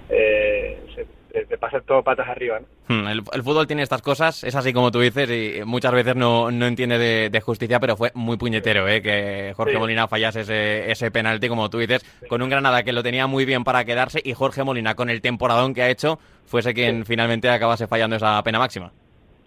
eh, 0.08 0.78
se, 0.94 1.44
te- 1.46 1.58
pasa 1.58 1.80
todo 1.80 2.02
patas 2.02 2.28
arriba. 2.28 2.60
¿no? 2.60 2.66
Hmm, 2.88 3.06
El, 3.08 3.22
el 3.32 3.42
fútbol 3.42 3.66
tiene 3.66 3.82
estas 3.82 4.02
cosas, 4.02 4.44
es 4.44 4.54
así 4.54 4.72
como 4.72 4.90
tú 4.90 5.00
dices, 5.00 5.28
y 5.30 5.64
muchas 5.64 5.92
veces 5.92 6.14
no, 6.16 6.50
no 6.50 6.66
entiende 6.66 6.98
de, 6.98 7.30
de 7.30 7.40
justicia, 7.40 7.80
pero 7.80 7.96
fue 7.96 8.10
muy 8.14 8.36
puñetero 8.36 8.86
¿eh? 8.88 9.00
que 9.02 9.52
Jorge 9.56 9.72
Sí. 9.74 9.78
Molina 9.78 10.06
fallase 10.06 10.40
ese, 10.42 10.90
ese 10.90 11.10
penalti, 11.10 11.48
como 11.48 11.70
tú 11.70 11.78
dices, 11.78 12.04
con 12.28 12.42
un 12.42 12.50
Granada 12.50 12.82
que 12.82 12.92
lo 12.92 13.02
tenía 13.02 13.26
muy 13.26 13.44
bien 13.44 13.64
para 13.64 13.84
quedarse, 13.84 14.20
y 14.22 14.32
Jorge 14.34 14.62
Molina, 14.64 14.94
con 14.94 15.10
el 15.10 15.20
temporadón 15.22 15.74
que 15.74 15.82
ha 15.82 15.88
hecho, 15.90 16.18
fuese 16.46 16.74
quien 16.74 17.04
finalmente 17.06 17.48
acabase 17.48 17.86
fallando 17.86 18.16
esa 18.16 18.42
pena 18.42 18.58
máxima. 18.58 18.92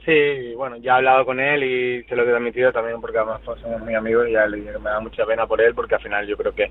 Sí, 0.04 0.54
bueno, 0.56 0.78
ya 0.78 0.94
he 0.94 0.96
hablado 0.96 1.26
con 1.26 1.38
él 1.40 1.64
y 1.64 2.04
se 2.06 2.16
lo 2.16 2.24
he 2.24 2.26
transmitido 2.28 2.72
también 2.72 3.02
porque 3.02 3.18
además 3.18 3.42
somos 3.44 3.82
muy 3.82 3.94
amigos 3.94 4.26
y 4.30 4.32
ya 4.32 4.46
le 4.48 4.58
dije 4.58 4.72
que 4.72 4.80
me 4.80 4.90
da 4.90 5.02
mucha 5.02 5.26
pena 5.26 5.46
por 5.46 5.60
él 5.62 5.76
porque 5.76 5.96
al 5.96 6.02
final 6.02 6.26
yo 6.26 6.38
creo 6.38 6.54
que 6.56 6.70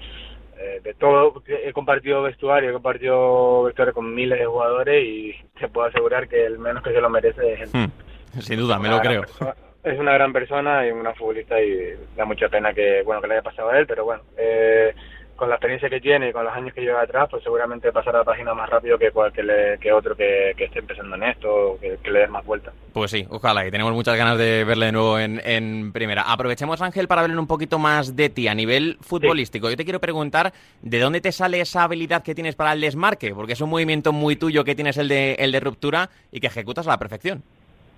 eh, 0.58 0.80
de 0.82 0.94
todo, 0.94 1.42
he 1.46 1.72
compartido 1.72 2.22
vestuario, 2.22 2.70
he 2.70 2.72
compartido 2.72 3.64
vestuario 3.64 3.94
con 3.94 4.14
miles 4.14 4.38
de 4.38 4.46
jugadores 4.46 5.04
y 5.04 5.34
te 5.58 5.68
puedo 5.68 5.86
asegurar 5.88 6.28
que 6.28 6.44
el 6.46 6.58
menos 6.58 6.82
que 6.82 6.92
se 6.92 7.00
lo 7.00 7.10
merece 7.10 7.52
es 7.54 7.60
él. 7.62 7.68
Hmm, 7.72 8.40
Sin 8.40 8.58
duda, 8.58 8.78
me 8.78 8.88
lo 8.88 9.00
creo. 9.00 9.22
persona- 9.22 9.54
Es 9.84 9.98
una 10.00 10.14
gran 10.14 10.32
persona 10.32 10.84
y 10.86 10.90
una 10.90 11.14
futbolista 11.14 11.60
y 11.60 11.94
da 12.16 12.24
mucha 12.24 12.48
pena 12.48 12.72
que 12.74 13.02
bueno 13.04 13.20
que 13.22 13.28
le 13.28 13.34
haya 13.34 13.42
pasado 13.42 13.70
a 13.70 13.78
él, 13.78 13.86
pero 13.86 14.04
bueno, 14.04 14.22
eh, 14.36 14.92
con 15.36 15.48
la 15.48 15.56
experiencia 15.56 15.88
que 15.90 16.00
tiene 16.00 16.30
y 16.30 16.32
con 16.32 16.44
los 16.44 16.52
años 16.54 16.72
que 16.74 16.80
lleva 16.80 17.02
atrás, 17.02 17.28
pues 17.30 17.42
seguramente 17.44 17.92
pasará 17.92 18.18
la 18.18 18.24
página 18.24 18.54
más 18.54 18.68
rápido 18.70 18.98
que 18.98 19.10
cual- 19.10 19.32
que, 19.32 19.92
otro 19.92 20.16
que, 20.16 20.54
que 20.56 20.64
esté 20.64 20.78
empezando 20.80 21.14
en 21.16 21.22
esto, 21.24 21.72
o 21.72 21.78
que, 21.78 21.98
que 22.02 22.10
le 22.10 22.20
des 22.20 22.30
más 22.30 22.44
vueltas. 22.44 22.72
Pues 22.92 23.10
sí, 23.10 23.26
ojalá, 23.30 23.66
y 23.66 23.70
tenemos 23.70 23.92
muchas 23.92 24.16
ganas 24.16 24.38
de 24.38 24.64
verle 24.64 24.86
de 24.86 24.92
nuevo 24.92 25.18
en, 25.18 25.40
en 25.44 25.92
primera. 25.92 26.22
Aprovechemos, 26.22 26.80
Ángel, 26.82 27.06
para 27.06 27.20
hablar 27.22 27.38
un 27.38 27.46
poquito 27.46 27.78
más 27.78 28.16
de 28.16 28.30
ti 28.30 28.48
a 28.48 28.54
nivel 28.54 28.96
futbolístico. 29.02 29.68
Yo 29.70 29.76
te 29.76 29.84
quiero 29.84 30.00
preguntar 30.00 30.52
de 30.82 30.98
dónde 30.98 31.20
te 31.20 31.30
sale 31.32 31.60
esa 31.60 31.82
habilidad 31.84 32.22
que 32.22 32.34
tienes 32.34 32.56
para 32.56 32.72
el 32.72 32.80
desmarque, 32.80 33.34
porque 33.34 33.52
es 33.52 33.60
un 33.60 33.70
movimiento 33.70 34.12
muy 34.12 34.36
tuyo 34.36 34.64
que 34.64 34.74
tienes 34.74 34.96
el 34.96 35.08
de, 35.08 35.34
el 35.34 35.52
de 35.52 35.60
ruptura 35.60 36.08
y 36.32 36.40
que 36.40 36.46
ejecutas 36.46 36.86
a 36.86 36.90
la 36.90 36.98
perfección. 36.98 37.42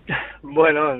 Bueno, 0.42 0.94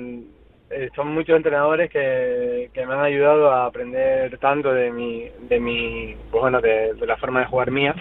eh, 0.69 0.89
son 0.95 1.07
muchos 1.09 1.35
entrenadores 1.35 1.89
que, 1.89 2.69
que 2.73 2.85
me 2.85 2.93
han 2.93 3.01
ayudado 3.01 3.51
a 3.51 3.65
aprender 3.65 4.37
tanto 4.37 4.73
de 4.73 4.91
mi, 4.91 5.27
de 5.47 5.59
mi, 5.59 6.15
pues 6.29 6.41
bueno, 6.41 6.61
de, 6.61 6.93
de 6.93 7.07
la 7.07 7.17
forma 7.17 7.39
de 7.39 7.47
jugar 7.47 7.71
mía 7.71 7.95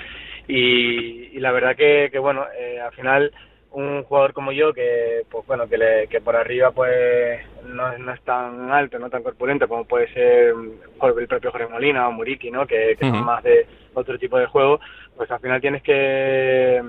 y, 0.47 1.37
y 1.37 1.41
la 1.41 1.53
verdad 1.53 1.76
que, 1.76 2.09
que 2.11 2.19
bueno, 2.19 2.44
eh, 2.59 2.81
al 2.81 2.93
final 2.93 3.32
un 3.70 4.03
jugador 4.05 4.32
como 4.32 4.50
yo 4.53 4.73
que, 4.73 5.23
pues 5.31 5.47
bueno, 5.47 5.69
que, 5.69 5.76
le, 5.76 6.06
que 6.09 6.20
por 6.20 6.35
arriba 6.37 6.70
pues 6.70 7.41
no, 7.65 7.97
no 7.99 8.12
es 8.12 8.20
tan 8.23 8.70
alto, 8.70 8.99
no 8.99 9.11
tan 9.11 9.23
corpulento 9.23 9.69
como 9.69 9.85
puede 9.85 10.12
ser 10.12 10.55
mm, 10.55 11.19
el 11.19 11.26
propio 11.26 11.50
Jorge 11.50 11.69
Molina 11.69 12.09
o 12.09 12.12
Muriki, 12.12 12.50
¿no? 12.50 12.67
Que, 12.67 12.97
que 12.99 13.09
son 13.09 13.25
más 13.25 13.43
de 13.43 13.67
otro 13.94 14.19
tipo 14.19 14.38
de 14.38 14.47
juego, 14.47 14.81
pues 15.17 15.31
al 15.31 15.41
final 15.41 15.61
tienes 15.61 15.82
que 15.82 16.82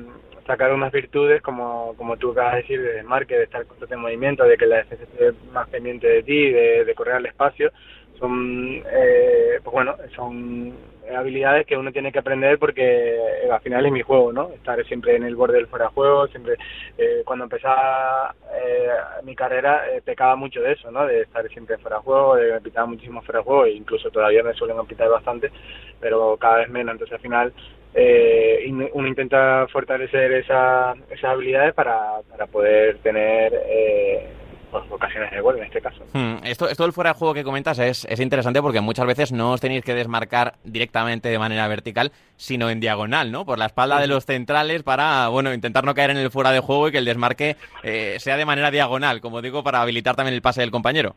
mm, 0.49 0.51
sacar 0.51 0.73
unas 0.73 0.91
virtudes 0.91 1.41
como, 1.41 1.93
como 1.97 2.17
tú 2.17 2.31
acabas 2.31 2.53
de 2.53 2.61
decir, 2.61 2.81
de 2.81 2.93
desmarque, 2.93 3.37
de 3.37 3.43
estar 3.43 3.65
constante 3.65 3.95
en 3.95 4.01
movimiento, 4.01 4.43
de 4.43 4.57
que 4.57 4.65
la 4.65 4.77
defensa 4.77 5.03
esté 5.03 5.31
más 5.53 5.67
pendiente 5.69 6.07
de 6.07 6.23
ti, 6.23 6.51
de, 6.51 6.85
de 6.85 6.95
correr 6.95 7.15
al 7.15 7.25
espacio. 7.25 7.71
Son, 8.19 8.83
eh, 8.91 9.59
pues 9.63 9.73
bueno, 9.73 9.95
son 10.13 10.73
habilidades 11.15 11.65
que 11.65 11.77
uno 11.77 11.91
tiene 11.91 12.11
que 12.11 12.19
aprender 12.19 12.59
porque 12.59 13.15
eh, 13.15 13.51
al 13.51 13.61
final 13.61 13.85
es 13.85 13.91
mi 13.91 14.01
juego, 14.01 14.31
¿no? 14.31 14.49
Estar 14.49 14.83
siempre 14.85 15.15
en 15.15 15.23
el 15.23 15.35
borde 15.35 15.57
del 15.57 15.67
fuera 15.67 15.85
de 15.85 15.91
juego, 15.91 16.27
siempre, 16.27 16.55
eh, 16.97 17.21
cuando 17.25 17.45
empezaba 17.45 18.35
eh, 18.61 18.89
mi 19.23 19.35
carrera 19.35 19.85
eh, 19.91 20.01
pecaba 20.03 20.35
mucho 20.35 20.61
de 20.61 20.73
eso, 20.73 20.91
¿no? 20.91 21.05
De 21.05 21.21
estar 21.21 21.47
siempre 21.49 21.77
fuera 21.77 21.97
de 21.97 22.03
juego, 22.03 22.35
de 22.35 22.51
me 22.53 22.61
pitaba 22.61 22.87
muchísimo 22.87 23.21
fuera 23.21 23.39
de 23.39 23.45
juego, 23.45 23.65
e 23.65 23.71
incluso 23.71 24.09
todavía 24.11 24.43
me 24.43 24.53
suelen 24.53 24.85
pitar 24.85 25.09
bastante, 25.09 25.51
pero 25.99 26.37
cada 26.37 26.57
vez 26.57 26.69
menos, 26.69 26.93
entonces 26.93 27.15
al 27.15 27.21
final 27.21 27.53
eh, 27.93 28.69
uno 28.93 29.07
intenta 29.07 29.67
fortalecer 29.71 30.31
esa, 30.33 30.93
esas 31.09 31.31
habilidades 31.31 31.73
para, 31.73 32.21
para 32.29 32.45
poder 32.47 32.97
tener 32.99 33.53
eh, 33.67 34.27
pues, 34.71 34.83
ocasiones 34.91 35.31
de 35.31 35.41
gol 35.41 35.57
en 35.57 35.63
este 35.63 35.81
caso. 35.81 36.03
Hmm, 36.13 36.35
Esto, 36.43 36.69
esto 36.69 36.83
del 36.83 36.93
fuera 36.93 37.11
de 37.11 37.19
juego 37.19 37.33
que 37.33 37.43
comentas 37.43 37.79
es, 37.79 38.05
es 38.05 38.19
interesante 38.19 38.61
porque 38.61 38.81
muchas 38.81 39.07
veces 39.07 39.31
no 39.31 39.53
os 39.53 39.61
tenéis 39.61 39.83
que 39.83 39.93
desmarcar 39.95 40.55
directamente 40.63 41.29
de 41.29 41.39
manera 41.39 41.67
vertical, 41.67 42.11
sino 42.37 42.69
en 42.69 42.79
diagonal, 42.79 43.31
¿no? 43.31 43.45
Por 43.45 43.57
la 43.57 43.65
espalda 43.65 43.99
de 43.99 44.07
los 44.07 44.25
centrales 44.25 44.83
para, 44.83 45.27
bueno, 45.29 45.53
intentar 45.53 45.83
no 45.83 45.95
caer 45.95 46.11
en 46.11 46.17
el 46.17 46.31
fuera 46.31 46.51
de 46.51 46.59
juego 46.59 46.87
y 46.87 46.91
que 46.91 46.99
el 46.99 47.05
desmarque 47.05 47.55
eh, 47.83 48.17
sea 48.19 48.37
de 48.37 48.45
manera 48.45 48.71
diagonal, 48.71 49.21
como 49.21 49.41
digo, 49.41 49.63
para 49.63 49.81
habilitar 49.81 50.15
también 50.15 50.35
el 50.35 50.41
pase 50.41 50.61
del 50.61 50.71
compañero. 50.71 51.15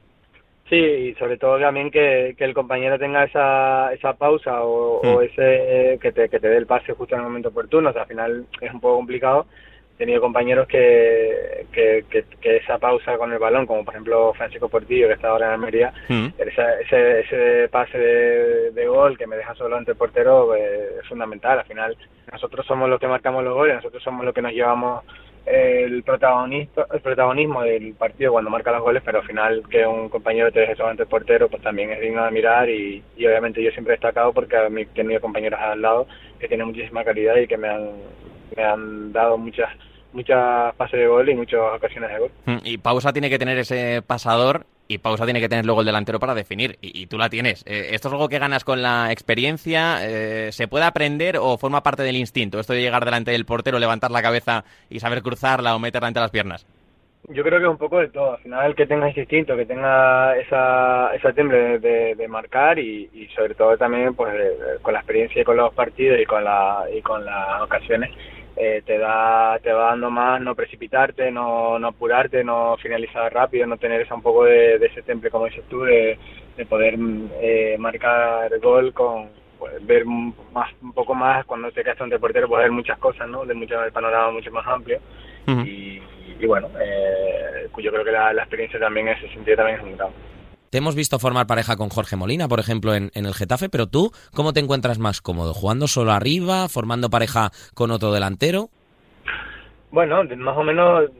Sí, 0.73 0.79
y 0.79 1.14
sobre 1.17 1.37
todo 1.37 1.61
también 1.61 1.91
que, 1.91 2.35
que 2.38 2.45
el 2.45 2.55
compañero 2.55 2.99
tenga 2.99 3.25
esa, 3.25 3.93
esa 3.93 4.14
pausa 4.14 4.62
o, 4.64 5.02
Hmm. 5.02 5.17
o 5.17 5.21
ese 5.21 5.99
que 6.00 6.12
te, 6.12 6.31
que 6.31 6.41
te 6.41 6.49
dé 6.49 6.57
el 6.57 6.64
pase 6.67 6.95
justo 6.95 7.14
en 7.14 7.21
el 7.21 7.26
momento 7.26 7.50
oportuno. 7.50 7.91
O 7.91 7.93
sea, 7.93 8.02
al 8.02 8.09
final 8.09 8.47
es 8.59 8.73
un 8.73 8.81
poco 8.81 8.97
complicado. 8.97 9.45
He 9.95 9.99
tenido 9.99 10.23
compañeros 10.23 10.67
que, 10.67 11.67
que, 11.73 12.07
que, 12.09 12.25
que 12.41 12.57
esa 12.57 12.79
pausa 12.79 13.19
con 13.19 13.31
el 13.35 13.38
balón, 13.38 13.67
como 13.67 13.85
por 13.85 13.93
ejemplo 13.93 14.33
Francisco 14.33 14.71
Portillo, 14.71 15.09
que 15.09 15.12
está 15.12 15.29
ahora 15.29 15.49
en 15.49 15.52
Almería, 15.52 15.93
Hmm. 16.09 16.29
esa- 16.38 16.81
ese, 16.81 17.21
ese 17.21 17.69
pase 17.69 17.99
de, 17.99 18.71
de 18.71 18.87
gol 18.87 19.19
que 19.19 19.26
me 19.26 19.37
deja 19.37 19.55
solo 19.55 19.76
ante 19.76 19.91
el 19.91 19.99
portero 19.99 20.55
eh, 20.57 21.00
es 21.02 21.07
fundamental. 21.07 21.59
Al 21.59 21.67
final 21.67 21.95
nosotros 22.33 22.64
somos 22.64 22.88
los 22.88 22.99
que 22.99 23.07
marcamos 23.09 23.45
los 23.45 23.52
goles, 23.52 23.75
nosotros 23.76 24.02
somos 24.02 24.25
los 24.25 24.33
que 24.33 24.41
nos 24.41 24.52
llevamos 24.52 25.05
el 25.46 26.02
protagonista 26.04 26.87
el 26.92 27.00
protagonismo 27.00 27.62
del 27.62 27.94
partido 27.94 28.32
cuando 28.32 28.50
marca 28.50 28.70
los 28.72 28.82
goles 28.82 29.02
pero 29.04 29.20
al 29.20 29.26
final 29.26 29.62
que 29.68 29.84
un 29.87 30.08
compañero 30.08 30.52
te 30.52 30.61
deje 30.61 30.76
solo 30.76 30.90
ante 30.90 31.02
el 31.02 31.08
portero 31.08 31.49
pues 31.49 31.62
también 31.62 31.90
es 31.90 32.00
digno 32.00 32.25
de 32.25 32.30
mirar 32.30 32.68
y, 32.70 33.02
y 33.16 33.26
obviamente 33.26 33.62
yo 33.62 33.70
siempre 33.72 33.94
he 33.94 33.96
destacado 33.96 34.32
porque 34.32 34.56
he 34.56 34.87
tenido 34.87 35.20
compañeros 35.20 35.58
al 35.61 35.82
lado 35.82 36.06
que 36.38 36.49
tienen 36.49 36.68
muchísima 36.68 37.04
calidad 37.04 37.37
y 37.37 37.46
que 37.49 37.56
me 37.56 37.68
han 37.68 37.90
me 38.56 38.62
han 38.62 39.12
dado 39.12 39.37
muchas 39.37 39.68
muchas 40.12 40.75
pases 40.76 41.00
de 41.00 41.06
gol 41.06 41.28
y 41.28 41.34
muchas 41.34 41.61
ocasiones 41.75 42.11
de 42.11 42.18
gol. 42.18 42.30
Hmm, 42.44 42.58
Y 42.64 42.78
Pausa 42.78 43.12
tiene 43.12 43.30
que 43.30 43.38
tener 43.38 43.58
ese 43.58 44.02
pasador 44.06 44.66
y 44.92 44.99
Pausa 44.99 45.25
tiene 45.25 45.40
que 45.40 45.49
tener 45.49 45.64
luego 45.64 45.80
el 45.80 45.87
delantero 45.87 46.18
para 46.18 46.34
definir, 46.34 46.76
y, 46.80 47.06
tú 47.06 47.16
la 47.16 47.30
tienes. 47.30 47.64
Eh, 47.66 47.90
¿Esto 47.92 48.08
es 48.08 48.14
algo 48.14 48.28
que 48.28 48.38
ganas 48.38 48.64
con 48.64 48.82
la 48.82 49.11
experiencia? 49.11 49.99
Eh, 50.02 50.52
¿Se 50.52 50.68
puede 50.68 50.84
aprender 50.84 51.38
o 51.38 51.56
forma 51.56 51.82
parte 51.82 52.02
del 52.02 52.16
instinto? 52.16 52.61
Esto 52.61 52.75
de 52.75 52.82
llegar 52.82 53.04
delante 53.04 53.30
del 53.30 53.46
portero, 53.46 53.78
levantar 53.78 54.11
la 54.11 54.22
cabeza 54.22 54.64
y 54.90 55.00
saber 55.00 55.22
cruzarla 55.22 55.75
o 55.75 55.78
meterla 55.78 56.08
entre 56.08 56.20
las 56.20 56.30
piernas. 56.30 56.66
Yo 57.28 57.44
creo 57.44 57.58
que 57.61 57.64
es 57.66 57.70
un 57.70 57.78
poco 57.78 58.00
de 58.00 58.08
todo. 58.08 58.32
Al 58.32 58.42
final, 58.42 58.66
el 58.66 58.75
que 58.75 58.87
tenga 58.87 59.08
ese 59.08 59.20
instinto, 59.20 59.56
que 59.56 59.64
tenga 59.64 60.37
esa, 60.37 61.14
esa 61.14 61.32
timbre 61.32 61.78
de, 61.78 62.28
marcar 62.28 62.78
y, 62.78 63.28
sobre 63.34 63.54
todo 63.54 63.76
también 63.76 64.14
pues 64.14 64.34
con 64.82 64.92
la 64.92 65.00
experiencia 65.00 65.40
y 65.40 65.44
con 65.44 65.56
los 65.56 65.72
partidos 65.72 66.20
y 66.20 66.25
con, 66.25 66.42
la, 66.42 66.84
y 66.92 67.00
con 67.00 67.25
las 67.25 67.62
ocasiones, 67.62 68.11
eh, 68.56 68.82
te 68.85 68.99
da 68.99 69.59
te 69.62 69.73
va 69.73 69.90
dando 69.90 70.11
más 70.11 70.40
no 70.40 70.54
precipitarte, 70.54 71.30
no, 71.30 71.78
no 71.78 71.88
apurarte, 71.88 72.44
no 72.44 72.76
finalizar 72.76 73.32
rápido, 73.32 73.66
no 73.66 73.76
tener 73.76 74.00
esa 74.02 74.14
un 74.14 74.23
poco 74.23 74.44
de, 74.44 74.76
ese 74.76 75.02
temple, 75.02 75.30
como 75.30 75.47
dices 75.47 75.64
tú, 75.68 75.82
de, 75.82 76.18
poder 76.68 76.97
eh, 77.40 77.76
marcar 77.78 78.59
gol 78.61 78.92
con 78.92 79.28
pues, 79.59 79.85
ver 79.87 80.04
más 80.04 80.71
un 80.82 80.92
poco 80.92 81.14
más 81.14 81.44
cuando 81.47 81.71
te 81.73 81.82
quedas 81.82 82.00
ante 82.00 82.16
el 82.16 82.21
portero, 82.21 82.49
pues 82.49 82.62
ver 82.62 82.71
muchas 82.71 82.99
cosas, 82.99 83.28
¿no? 83.28 83.44
De 83.44 83.54
mucho 83.54 83.82
el 83.82 83.92
panorama 83.92 84.32
mucho 84.32 84.50
más 84.50 84.66
amplio 84.66 85.00
y, 85.47 86.00
bueno, 86.47 86.68
eh, 86.80 87.68
yo 87.78 87.90
creo 87.90 88.04
que 88.04 88.12
la, 88.12 88.32
experiencia 88.32 88.78
también 88.78 89.09
en 89.09 89.16
ese 89.16 89.28
sentido 89.28 89.56
también 89.56 89.78
es 89.78 89.85
un 89.85 89.97
gran. 89.97 90.11
Te 90.73 90.79
hemos 90.79 90.97
visto 90.97 91.19
formar 91.19 91.47
pareja 91.47 91.76
con 91.76 91.91
Jorge 91.91 92.17
Molina, 92.17 92.49
por 92.49 92.59
ejemplo, 92.59 92.95
en, 92.95 93.11
el 93.12 93.35
Getafe, 93.35 93.69
pero 93.69 93.88
tú, 93.88 94.11
¿cómo 94.35 94.55
te 94.55 94.61
encuentras 94.61 94.99
más 94.99 95.21
cómodo? 95.21 95.52
¿Jugando 95.52 95.87
solo 95.87 96.12
arriba, 96.12 96.67
formando 96.71 97.11
pareja 97.11 97.50
con 97.75 97.91
otro 97.91 98.11
delantero? 98.11 98.71
Bueno, 99.91 100.25
más 100.25 100.57
o 100.57 100.62
menos 100.62 101.11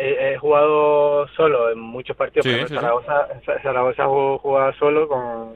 he, 0.00 0.36
jugado 0.38 1.26
solo 1.34 1.72
en 1.72 1.80
muchos 1.80 2.16
partidos, 2.16 2.46
pero 2.46 2.68
Zaragoza, 2.68 3.26
Zaragoza 3.64 4.06
jugaba 4.06 4.72
solo 4.78 5.08
con, 5.08 5.54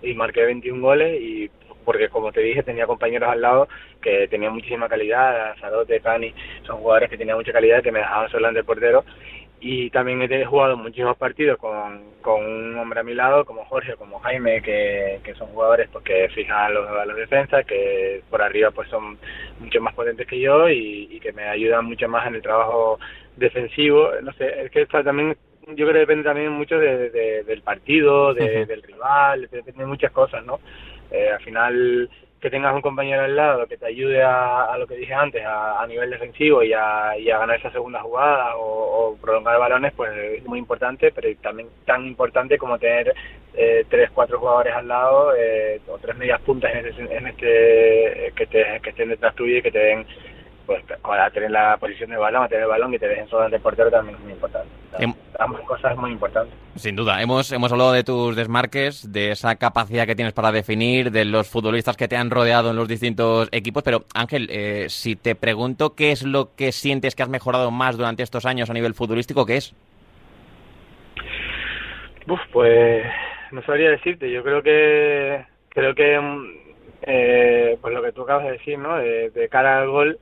y 0.00 0.14
marqué 0.14 0.44
21 0.44 0.80
goles 0.80 1.20
y 1.20 1.50
porque 1.84 2.08
como 2.08 2.30
te 2.30 2.40
dije 2.40 2.62
tenía 2.62 2.86
compañeros 2.86 3.28
al 3.28 3.40
lado 3.40 3.68
que 4.00 4.28
tenían 4.28 4.54
muchísima 4.54 4.88
calidad, 4.88 5.56
Zarote, 5.60 5.98
Cani, 5.98 6.32
son 6.64 6.76
jugadores 6.76 7.10
que 7.10 7.18
tenían 7.18 7.36
mucha 7.36 7.52
calidad 7.52 7.82
que 7.82 7.90
me 7.90 7.98
dejaban 7.98 8.30
solo 8.30 8.46
ante 8.46 8.60
el 8.60 8.64
portero 8.64 9.04
y 9.64 9.90
también 9.90 10.20
he 10.20 10.44
jugado 10.44 10.76
muchísimos 10.76 11.16
partidos 11.16 11.56
con, 11.56 12.02
con 12.20 12.44
un 12.44 12.76
hombre 12.76 12.98
a 12.98 13.04
mi 13.04 13.14
lado 13.14 13.44
como 13.44 13.64
Jorge, 13.66 13.94
como 13.94 14.18
Jaime, 14.18 14.60
que, 14.60 15.20
que 15.22 15.34
son 15.34 15.50
jugadores 15.50 15.88
pues, 15.92 16.04
que 16.04 16.28
fijan 16.34 16.74
los, 16.74 16.88
a 16.88 17.06
los 17.06 17.16
defensas, 17.16 17.64
que 17.64 18.22
por 18.28 18.42
arriba 18.42 18.72
pues 18.72 18.88
son 18.88 19.16
mucho 19.60 19.80
más 19.80 19.94
potentes 19.94 20.26
que 20.26 20.40
yo 20.40 20.68
y, 20.68 21.20
que 21.20 21.32
me 21.32 21.44
ayudan 21.44 21.84
mucho 21.84 22.08
más 22.08 22.26
en 22.26 22.34
el 22.34 22.42
trabajo 22.42 22.98
defensivo. 23.36 24.10
No 24.24 24.32
sé, 24.32 24.64
es 24.64 24.70
que 24.72 24.82
está 24.82 25.04
también 25.04 25.36
yo 25.68 25.86
creo 25.86 25.92
que 25.92 25.98
depende 26.00 26.24
también 26.24 26.50
mucho 26.50 26.76
de, 26.76 27.44
del 27.44 27.62
partido, 27.62 28.34
del 28.34 28.82
rival, 28.82 29.42
depende 29.42 29.84
de 29.84 29.86
muchas 29.86 30.10
cosas, 30.10 30.44
¿no? 30.44 30.58
Eh, 31.12 31.30
al 31.30 31.40
final 31.40 32.10
que 32.42 32.50
tengas 32.50 32.74
un 32.74 32.82
compañero 32.82 33.22
al 33.22 33.36
lado 33.36 33.68
que 33.68 33.76
te 33.76 33.86
ayude 33.86 34.20
a, 34.20 34.76
lo 34.76 34.88
que 34.88 34.96
dije 34.96 35.14
antes, 35.14 35.44
a, 35.46 35.86
nivel 35.86 36.10
defensivo 36.10 36.64
y 36.64 36.72
a, 36.72 37.14
ganar 37.24 37.56
esa 37.56 37.70
segunda 37.70 38.00
jugada 38.00 38.56
o, 38.56 39.16
prolongar 39.20 39.60
balones, 39.60 39.92
pues 39.94 40.10
es 40.16 40.44
muy 40.44 40.58
importante, 40.58 41.12
pero 41.12 41.28
también 41.40 41.68
tan 41.86 42.04
importante 42.04 42.58
como 42.58 42.78
tener 42.78 43.14
eh, 43.54 43.86
tres, 43.88 44.10
cuatro 44.10 44.40
jugadores 44.40 44.74
al 44.74 44.88
lado 44.88 45.32
eh, 45.36 45.80
o 45.86 45.98
tres 45.98 46.16
medias 46.16 46.40
puntas 46.40 46.72
en, 46.74 47.12
en 47.12 47.26
este 47.28 48.32
que, 48.34 48.46
te, 48.50 48.76
estén 48.88 49.10
detrás 49.10 49.36
tuyo 49.36 49.58
y 49.58 49.62
que 49.62 49.70
te 49.70 49.78
den 49.78 50.06
pues 50.66 50.82
a 51.04 51.30
tener 51.30 51.50
la 51.50 51.76
posición 51.76 52.10
de 52.10 52.16
balón, 52.16 52.42
a 52.42 52.48
tener 52.48 52.64
el 52.64 52.70
balón 52.70 52.92
y 52.92 52.98
te 52.98 53.06
dejen 53.06 53.28
solo 53.28 53.44
ante 53.44 53.56
el 53.56 53.62
portero 53.62 53.90
también 53.90 54.16
es 54.16 54.24
muy 54.24 54.32
importante. 54.32 54.68
Em- 54.98 55.14
ambas 55.44 55.62
cosas 55.62 55.96
muy 55.96 56.12
importante. 56.12 56.54
Sin 56.76 56.96
duda, 56.96 57.20
hemos, 57.22 57.52
hemos 57.52 57.70
hablado 57.72 57.92
de 57.92 58.04
tus 58.04 58.36
desmarques, 58.36 59.12
de 59.12 59.30
esa 59.30 59.56
capacidad 59.56 60.06
que 60.06 60.14
tienes 60.14 60.32
para 60.32 60.52
definir, 60.52 61.10
de 61.10 61.24
los 61.24 61.48
futbolistas 61.48 61.96
que 61.96 62.08
te 62.08 62.16
han 62.16 62.30
rodeado 62.30 62.70
en 62.70 62.76
los 62.76 62.88
distintos 62.88 63.48
equipos, 63.52 63.82
pero 63.82 64.04
Ángel, 64.14 64.48
eh, 64.50 64.86
si 64.88 65.16
te 65.16 65.34
pregunto 65.34 65.94
qué 65.94 66.12
es 66.12 66.22
lo 66.22 66.54
que 66.54 66.72
sientes 66.72 67.14
que 67.14 67.22
has 67.22 67.28
mejorado 67.28 67.70
más 67.70 67.96
durante 67.96 68.22
estos 68.22 68.46
años 68.46 68.70
a 68.70 68.74
nivel 68.74 68.94
futbolístico, 68.94 69.46
¿qué 69.46 69.56
es? 69.56 69.74
Uf, 72.28 72.40
pues 72.52 73.04
no 73.50 73.62
sabría 73.62 73.90
decirte, 73.90 74.30
yo 74.30 74.42
creo 74.42 74.62
que 74.62 75.44
creo 75.68 75.94
que 75.94 76.18
mm, 76.18 76.46
eh, 77.02 77.78
pues 77.80 77.92
lo 77.92 78.02
que 78.02 78.12
tú 78.12 78.22
acabas 78.22 78.44
de 78.44 78.52
decir, 78.52 78.78
¿no? 78.78 78.96
de 78.96 79.48
cara 79.50 79.80
al 79.80 79.88
gol, 79.88 80.18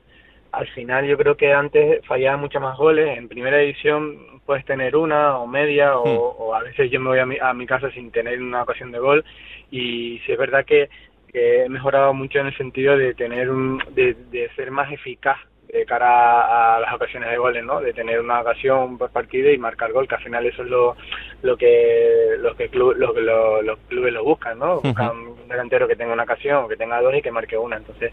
al 0.52 0.66
final 0.69 1.07
yo 1.07 1.16
creo 1.16 1.37
que 1.37 1.52
antes 1.52 2.04
fallaba 2.07 2.37
muchos 2.37 2.61
más 2.61 2.76
goles. 2.76 3.16
En 3.16 3.28
primera 3.28 3.59
división 3.59 4.40
puedes 4.47 4.64
tener 4.64 4.97
una 4.97 5.38
o 5.38 5.47
media 5.47 5.97
o, 5.97 6.50
hmm. 6.50 6.54
a 6.54 6.61
veces 6.61 6.90
yo 6.90 7.00
me 7.00 7.09
voy 7.09 7.19
a 7.19 7.26
mi, 7.26 7.38
a 7.40 7.52
mi, 7.54 7.66
casa 7.66 7.90
sin 7.92 8.11
tener 8.11 8.42
una 8.42 8.62
ocasión 8.62 8.90
de 8.90 8.99
gol 8.99 9.25
y 9.71 10.19
si 10.26 10.33
es 10.33 10.38
verdad 10.38 10.64
que, 10.64 10.88
he 11.33 11.69
mejorado 11.69 12.12
mucho 12.12 12.40
en 12.40 12.49
el 12.49 12.57
sentido 12.57 12.99
de 12.99 13.14
tener 13.14 13.50
un, 13.50 13.80
de, 13.95 14.50
ser 14.57 14.73
más 14.73 14.90
eficaz 14.90 15.38
de 15.69 15.87
cara 15.87 16.75
a, 16.75 16.80
las 16.80 16.92
ocasiones 16.92 17.30
de 17.30 17.37
goles, 17.37 17.64
¿no? 17.64 17.80
De 17.80 17.92
tener 17.92 18.19
una 18.19 18.40
ocasión 18.40 18.99
por 18.99 19.11
partido 19.11 19.49
y 19.52 19.57
marcar 19.57 19.92
gol, 19.92 20.09
que 20.09 20.16
al 20.16 20.25
final 20.25 20.45
eso 20.47 20.64
es 20.64 20.69
lo, 20.69 20.97
lo 21.42 21.57
que 21.57 22.35
los 22.38 22.57
que 22.57 22.69
club, 22.69 22.97
lo, 22.97 23.62
los 23.62 23.78
clubes 23.87 24.12
lo 24.12 24.25
buscan, 24.25 24.59
¿no? 24.59 24.80
Buscan 24.80 25.16
un 25.16 25.49
delantero 25.49 25.87
que 25.87 25.95
tenga 25.95 26.12
una 26.12 26.25
ocasión, 26.25 26.69
que 26.69 26.76
tenga 26.76 27.00
dos 27.00 27.14
y 27.14 27.23
que 27.23 27.30
marque 27.30 27.57
una. 27.57 27.76
Entonces, 27.76 28.12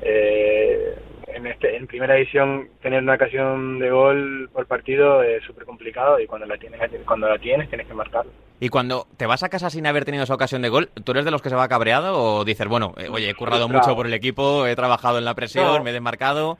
eh, 0.00 0.94
en, 1.34 1.46
este, 1.46 1.76
en 1.76 1.86
primera 1.86 2.16
edición 2.16 2.68
tener 2.80 3.02
una 3.02 3.14
ocasión 3.14 3.78
de 3.78 3.90
gol 3.90 4.48
por 4.52 4.66
partido 4.66 5.22
es 5.22 5.42
súper 5.44 5.64
complicado 5.64 6.20
y 6.20 6.26
cuando 6.26 6.46
la 6.46 6.56
tienes 6.56 6.80
cuando 7.04 7.28
la 7.28 7.38
tienes 7.38 7.68
tienes 7.68 7.86
que 7.86 7.94
marcarlo. 7.94 8.30
Y 8.60 8.68
cuando 8.68 9.06
te 9.16 9.26
vas 9.26 9.42
a 9.42 9.48
casa 9.48 9.68
sin 9.68 9.86
haber 9.86 10.04
tenido 10.04 10.24
esa 10.24 10.34
ocasión 10.34 10.62
de 10.62 10.68
gol, 10.68 10.88
¿tú 11.04 11.12
eres 11.12 11.24
de 11.24 11.30
los 11.30 11.42
que 11.42 11.50
se 11.50 11.56
va 11.56 11.68
cabreado 11.68 12.16
o 12.16 12.44
dices, 12.44 12.68
bueno, 12.68 12.94
eh, 12.96 13.08
oye, 13.10 13.28
he 13.28 13.34
currado 13.34 13.68
mucho 13.68 13.94
por 13.96 14.06
el 14.06 14.14
equipo, 14.14 14.66
he 14.66 14.76
trabajado 14.76 15.18
en 15.18 15.24
la 15.24 15.34
presión, 15.34 15.82
me 15.82 15.90
he 15.90 15.92
desmarcado? 15.92 16.56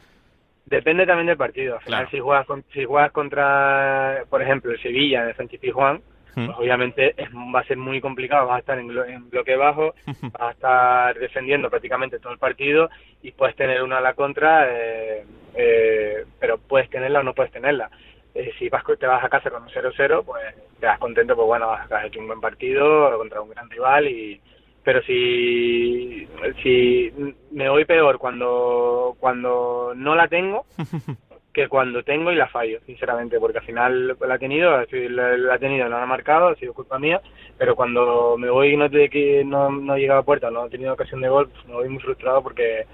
Depende 0.66 1.06
también 1.06 1.26
del 1.28 1.36
partido. 1.36 1.78
si 2.10 2.18
juegas 2.18 2.46
si 2.72 2.84
juegas 2.84 3.12
contra, 3.12 4.24
por 4.28 4.42
ejemplo, 4.42 4.72
el 4.72 4.82
Sevilla 4.82 5.22
en 5.22 5.28
el 5.28 5.36
Sánchez 5.36 5.60
Juan 5.72 6.00
pues 6.34 6.50
obviamente 6.58 7.14
es, 7.16 7.28
va 7.32 7.60
a 7.60 7.64
ser 7.64 7.76
muy 7.76 8.00
complicado, 8.00 8.46
vas 8.46 8.56
a 8.56 8.60
estar 8.60 8.78
en, 8.78 9.30
bloque 9.30 9.56
bajo, 9.56 9.94
vas 10.06 10.42
a 10.42 10.50
estar 10.50 11.18
defendiendo 11.18 11.70
prácticamente 11.70 12.18
todo 12.18 12.32
el 12.32 12.38
partido 12.38 12.90
y 13.22 13.32
puedes 13.32 13.56
tener 13.56 13.82
una 13.82 13.98
a 13.98 14.00
la 14.00 14.14
contra, 14.14 14.66
eh, 14.70 15.24
eh, 15.54 16.24
pero 16.38 16.58
puedes 16.58 16.90
tenerla 16.90 17.20
o 17.20 17.22
no 17.22 17.34
puedes 17.34 17.52
tenerla. 17.52 17.90
Eh, 18.34 18.52
si 18.58 18.68
vas, 18.68 18.82
te 18.98 19.06
vas 19.06 19.24
a 19.24 19.28
casa 19.28 19.50
con 19.50 19.62
un 19.62 19.68
0-0, 19.68 20.24
pues 20.24 20.42
te 20.80 20.86
vas 20.86 20.98
contento, 20.98 21.36
pues 21.36 21.46
bueno, 21.46 21.70
has 21.70 22.04
hecho 22.04 22.20
un 22.20 22.26
buen 22.26 22.40
partido 22.40 23.16
contra 23.16 23.40
un 23.40 23.50
gran 23.50 23.70
rival 23.70 24.08
y 24.08 24.40
pero 24.84 25.02
si 25.02 26.28
si 26.62 27.10
me 27.50 27.70
voy 27.70 27.86
peor 27.86 28.18
cuando 28.18 29.16
cuando 29.18 29.94
no 29.96 30.14
la 30.14 30.28
tengo 30.28 30.66
que 31.54 31.68
cuando 31.68 32.02
tengo 32.02 32.32
y 32.32 32.34
la 32.34 32.49
fallo, 32.49 32.80
sinceramente, 32.84 33.38
porque 33.38 33.58
al 33.58 33.64
final 33.64 34.16
la 34.20 34.34
he 34.34 34.38
tenido, 34.38 34.73
la, 34.73 35.54
he 35.54 35.58
tenido, 35.58 35.88
no 35.88 35.96
la 35.96 36.02
ha 36.02 36.06
marcado, 36.06 36.49
ha 36.49 36.56
sido 36.56 36.75
culpa 36.75 36.99
mía, 36.99 37.23
pero 37.56 37.76
cuando 37.76 38.37
me 38.37 38.50
voy 38.50 38.75
y 38.75 38.76
no, 38.76 38.90
te, 38.90 39.44
no, 39.44 39.70
no 39.70 39.94
he 39.94 40.00
llegado 40.00 40.20
a 40.20 40.25
puerta, 40.25 40.50
no 40.50 40.66
he 40.66 40.70
tenido 40.70 40.92
ocasión 40.92 41.20
de 41.20 41.28
gol, 41.28 41.49
pues 41.49 41.64
me 41.66 41.75
voy 41.75 41.88
muy 41.88 42.02
frustrado 42.02 42.42
porque, 42.42 42.84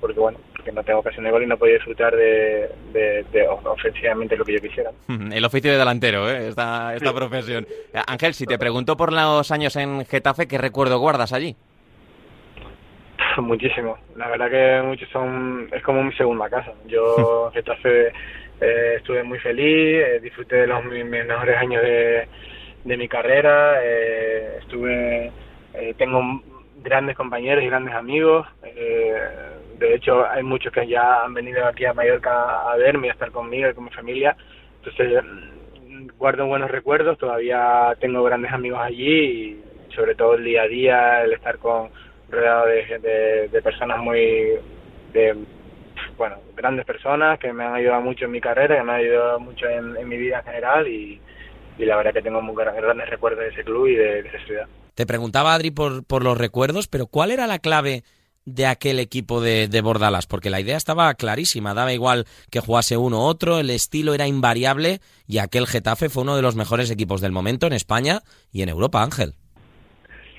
porque 0.00 0.20
bueno, 0.20 0.38
porque 0.52 0.70
no 0.70 0.84
tengo 0.84 1.00
ocasión 1.00 1.24
de 1.24 1.32
gol 1.32 1.42
y 1.42 1.46
no 1.46 1.58
podido 1.58 1.76
disfrutar 1.76 2.14
de, 2.14 2.70
de, 2.92 3.48
ofensivamente 3.48 4.36
lo 4.36 4.44
que 4.44 4.54
yo 4.54 4.60
quisiera. 4.60 4.92
El 5.08 5.44
oficio 5.44 5.72
de 5.72 5.78
delantero, 5.78 6.30
¿eh? 6.30 6.48
esta, 6.48 6.94
esta 6.94 7.12
profesión. 7.12 7.66
Ángel, 8.06 8.34
si 8.34 8.46
te 8.46 8.58
pregunto 8.58 8.96
por 8.96 9.12
los 9.12 9.50
años 9.50 9.74
en 9.74 10.06
Getafe, 10.06 10.46
¿qué 10.46 10.56
recuerdo 10.56 11.00
guardas 11.00 11.32
allí? 11.32 11.56
Muchísimo. 13.42 13.96
La 14.16 14.28
verdad 14.28 14.50
que 14.50 14.86
muchos 14.86 15.08
son, 15.10 15.68
es 15.72 15.82
como 15.82 16.02
mi 16.02 16.12
segunda 16.12 16.48
casa. 16.48 16.72
Yo 16.86 17.46
en 17.48 17.52
Getafe 17.52 18.08
eh, 18.60 18.94
estuve 18.96 19.22
muy 19.22 19.38
feliz, 19.38 20.04
eh, 20.04 20.20
disfruté 20.22 20.56
de 20.56 20.66
los 20.66 20.84
mis, 20.84 21.04
mejores 21.04 21.56
años 21.56 21.82
de, 21.82 22.28
de 22.84 22.96
mi 22.96 23.08
carrera, 23.08 23.80
eh, 23.82 24.58
estuve, 24.60 25.32
tengo 25.96 26.42
grandes 26.82 27.16
compañeros 27.16 27.64
y 27.64 27.66
grandes 27.66 27.94
amigos. 27.94 28.46
de 28.62 29.94
hecho, 29.94 30.24
hay 30.28 30.42
muchos 30.42 30.72
que 30.72 30.86
ya 30.86 31.24
han 31.24 31.34
venido 31.34 31.66
aquí 31.66 31.84
a 31.84 31.94
Mallorca 31.94 32.70
a 32.70 32.76
verme, 32.76 33.08
a 33.08 33.12
estar 33.12 33.32
conmigo 33.32 33.68
y 33.68 33.74
con 33.74 33.84
mi 33.84 33.90
familia. 33.90 34.36
Entonces, 34.76 35.24
guardo 36.16 36.46
buenos 36.46 36.70
recuerdos, 36.70 37.18
todavía 37.18 37.96
tengo 37.98 38.22
grandes 38.22 38.52
amigos 38.52 38.80
allí 38.80 39.08
y 39.08 39.62
sobre 39.94 40.14
todo 40.14 40.34
el 40.34 40.44
día 40.44 40.62
a 40.62 40.68
día, 40.68 41.24
el 41.24 41.32
estar 41.32 41.58
con 41.58 41.90
rodeado 42.30 42.66
de, 42.66 43.48
de, 43.50 43.62
personas 43.62 43.98
muy, 43.98 44.58
de, 45.12 45.36
bueno, 46.16 46.36
grandes 46.56 46.84
personas 46.84 47.38
que 47.38 47.52
me 47.52 47.64
han 47.64 47.74
ayudado 47.74 48.02
mucho 48.02 48.24
en 48.24 48.30
mi 48.30 48.40
carrera, 48.40 48.76
que 48.76 48.82
me 48.82 48.92
han 48.92 49.00
ayudado 49.00 49.40
mucho 49.40 49.66
en, 49.68 50.08
mi 50.08 50.16
vida 50.16 50.38
en 50.38 50.44
general 50.44 50.88
y, 50.88 51.20
la 51.78 51.96
verdad 51.96 52.12
que 52.12 52.22
tengo 52.22 52.40
muy 52.40 52.54
grandes 52.54 53.08
recuerdos 53.10 53.40
de 53.40 53.48
ese 53.48 53.64
club 53.64 53.88
y 53.88 53.96
de, 53.96 54.20
esa 54.20 54.46
ciudad. 54.46 54.66
Te 54.94 55.06
preguntaba, 55.06 55.54
Adri, 55.54 55.72
por, 55.72 56.04
por 56.04 56.22
los 56.22 56.38
recuerdos, 56.38 56.86
pero 56.86 57.06
¿cuál 57.06 57.32
era 57.32 57.48
la 57.48 57.58
clave 57.58 58.04
de 58.44 58.66
aquel 58.66 59.00
equipo 59.00 59.40
de, 59.40 59.66
de, 59.66 59.80
Bordalas? 59.80 60.26
Porque 60.26 60.50
la 60.50 60.60
idea 60.60 60.76
estaba 60.76 61.12
clarísima, 61.14 61.74
daba 61.74 61.92
igual 61.92 62.26
que 62.50 62.60
jugase 62.60 62.96
uno 62.96 63.18
u 63.18 63.22
otro, 63.22 63.58
el 63.58 63.70
estilo 63.70 64.14
era 64.14 64.28
invariable 64.28 65.00
y 65.26 65.38
aquel 65.38 65.66
Getafe 65.66 66.08
fue 66.08 66.22
uno 66.22 66.36
de 66.36 66.42
los 66.42 66.54
mejores 66.54 66.92
equipos 66.92 67.20
del 67.20 67.32
momento 67.32 67.66
en 67.66 67.72
España 67.72 68.20
y 68.52 68.62
en 68.62 68.68
Europa, 68.68 69.02
Ángel. 69.02 69.34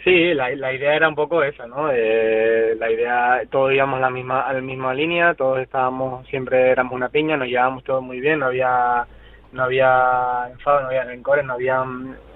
Sí, 0.05 0.35
la, 0.35 0.51
la 0.55 0.71
idea 0.71 0.93
era 0.93 1.09
un 1.09 1.15
poco 1.15 1.43
esa, 1.43 1.65
¿no? 1.65 1.89
Eh, 1.91 2.75
la 2.77 2.91
idea, 2.91 3.41
todos 3.49 3.73
íbamos 3.73 3.97
a 3.97 4.01
la 4.01 4.11
misma, 4.11 4.41
a 4.41 4.53
la 4.53 4.61
misma 4.61 4.93
línea, 4.93 5.33
todos 5.33 5.59
estábamos, 5.59 6.27
siempre 6.27 6.69
éramos 6.69 6.93
una 6.93 7.09
piña, 7.09 7.35
nos 7.35 7.47
llevábamos 7.47 7.83
todos 7.83 8.03
muy 8.03 8.19
bien, 8.19 8.37
no 8.37 8.45
había, 8.45 9.07
no 9.51 9.63
había 9.63 10.47
enfado, 10.51 10.81
no 10.81 10.87
había 10.89 11.05
rencores, 11.05 11.43
no 11.43 11.53
había 11.53 11.83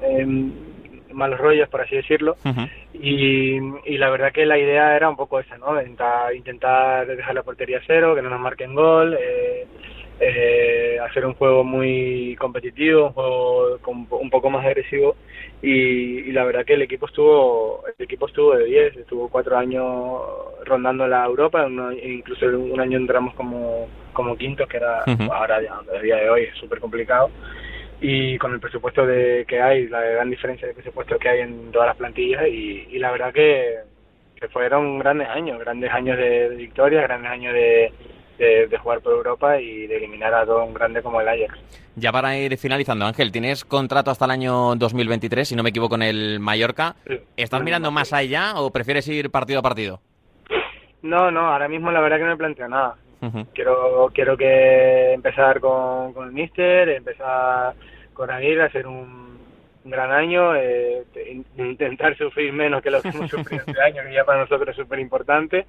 eh, 0.01 0.25
malos 1.11 1.39
rollos, 1.39 1.69
por 1.69 1.81
así 1.81 1.95
decirlo. 1.95 2.37
Uh 2.43 2.49
-huh. 2.49 2.69
y, 2.93 3.59
y, 3.85 3.97
la 3.99 4.09
verdad 4.09 4.31
que 4.31 4.47
la 4.47 4.57
idea 4.57 4.95
era 4.95 5.07
un 5.07 5.15
poco 5.15 5.39
esa, 5.39 5.55
¿no? 5.59 5.79
Intentar, 5.79 6.33
intentar 6.33 7.05
dejar 7.05 7.35
la 7.35 7.43
portería 7.43 7.81
cero, 7.85 8.15
que 8.15 8.23
no 8.23 8.31
nos 8.31 8.39
marquen 8.39 8.73
gol, 8.73 9.15
eh, 9.19 9.67
eh, 10.21 10.99
hacer 10.99 11.25
un 11.25 11.33
juego 11.33 11.63
muy 11.63 12.35
competitivo, 12.37 13.07
un 13.07 13.13
juego 13.13 13.77
con, 13.81 14.07
un 14.09 14.29
poco 14.29 14.49
más 14.49 14.65
agresivo 14.65 15.15
y, 15.61 16.19
y, 16.29 16.31
la 16.31 16.43
verdad 16.43 16.65
que 16.65 16.73
el 16.73 16.81
equipo 16.81 17.05
estuvo 17.05 17.83
el 17.87 18.03
equipo 18.03 18.27
estuvo 18.27 18.55
de 18.55 18.65
10, 18.65 18.97
estuvo 18.97 19.29
cuatro 19.29 19.57
años 19.57 20.21
rondando 20.65 21.07
la 21.07 21.25
Europa, 21.25 21.65
uno, 21.65 21.91
incluso 21.93 22.47
un 22.47 22.79
año 22.79 22.97
entramos 22.97 23.33
como, 23.35 23.87
como 24.13 24.35
quintos, 24.37 24.67
que 24.67 24.77
era 24.77 25.03
uh 25.07 25.11
-huh. 25.11 25.31
ahora 25.31 25.61
ya, 25.61 25.79
a 25.97 26.01
día 26.01 26.17
de 26.17 26.29
hoy 26.29 26.43
es 26.43 26.55
súper 26.57 26.79
complicado 26.79 27.29
y 28.01 28.37
con 28.37 28.53
el 28.53 28.59
presupuesto 28.59 29.05
de 29.05 29.45
que 29.47 29.61
hay, 29.61 29.87
la 29.87 30.01
gran 30.01 30.29
diferencia 30.29 30.67
de 30.67 30.73
presupuesto 30.73 31.17
que 31.17 31.29
hay 31.29 31.41
en 31.41 31.71
todas 31.71 31.87
las 31.87 31.97
plantillas 31.97 32.47
y, 32.47 32.87
y 32.91 32.99
la 32.99 33.11
verdad 33.11 33.33
que, 33.33 33.79
que, 34.35 34.47
fueron 34.49 34.99
grandes 34.99 35.27
años, 35.27 35.59
grandes 35.59 35.91
años 35.91 36.17
de, 36.17 36.49
de 36.49 36.55
victorias, 36.55 37.03
grandes 37.03 37.31
años 37.31 37.53
de, 37.53 37.91
de, 38.39 38.67
de, 38.67 38.77
jugar 38.77 39.01
por 39.01 39.13
Europa 39.13 39.59
y 39.59 39.85
de 39.85 39.97
eliminar 39.97 40.33
a 40.33 40.45
todo 40.45 40.63
un 40.63 40.73
grande 40.73 41.03
como 41.03 41.21
el 41.21 41.27
Ajax. 41.27 41.59
Ya 41.95 42.11
para 42.11 42.37
ir 42.37 42.57
finalizando, 42.57 43.05
Ángel, 43.05 43.31
tienes 43.31 43.65
contrato 43.65 44.09
hasta 44.09 44.25
el 44.25 44.31
año 44.31 44.75
2023, 44.75 45.47
si 45.47 45.55
no 45.55 45.63
me 45.63 45.69
equivoco, 45.69 45.95
en 45.95 46.03
el 46.03 46.39
Mallorca. 46.39 46.95
Sí. 47.05 47.19
¿Estás 47.37 47.61
mirando 47.61 47.91
más 47.91 48.13
allá 48.13 48.53
o 48.55 48.71
prefieres 48.71 49.07
ir 49.07 49.29
partido 49.29 49.59
a 49.59 49.63
partido? 49.63 49.99
No, 51.01 51.29
no, 51.31 51.51
ahora 51.51 51.67
mismo 51.67 51.91
la 51.91 52.01
verdad 52.01 52.17
que 52.17 52.23
no 52.23 52.29
me 52.31 52.37
planteo 52.37 52.67
nada. 52.67 52.95
Uh 53.21 53.27
-huh. 53.27 53.47
Quiero 53.53 54.09
quiero 54.13 54.37
que 54.37 55.13
empezar 55.13 55.59
con, 55.59 56.13
con 56.13 56.27
el 56.27 56.33
Mister, 56.33 56.89
empezar 56.89 57.73
con 58.13 58.31
Aguirre, 58.31 58.63
hacer 58.65 58.87
un, 58.87 59.28
un 59.85 59.91
gran 59.91 60.11
año, 60.11 60.55
eh, 60.55 61.03
intentar 61.57 62.17
sufrir 62.17 62.51
menos 62.51 62.81
que 62.81 62.91
lo 62.91 63.01
que 63.01 63.09
hemos 63.09 63.29
sufrido 63.29 63.63
este 63.65 63.73
que 63.73 64.13
ya 64.13 64.25
para 64.25 64.41
nosotros 64.41 64.69
es 64.69 64.75
súper 64.75 64.99
importante. 64.99 65.65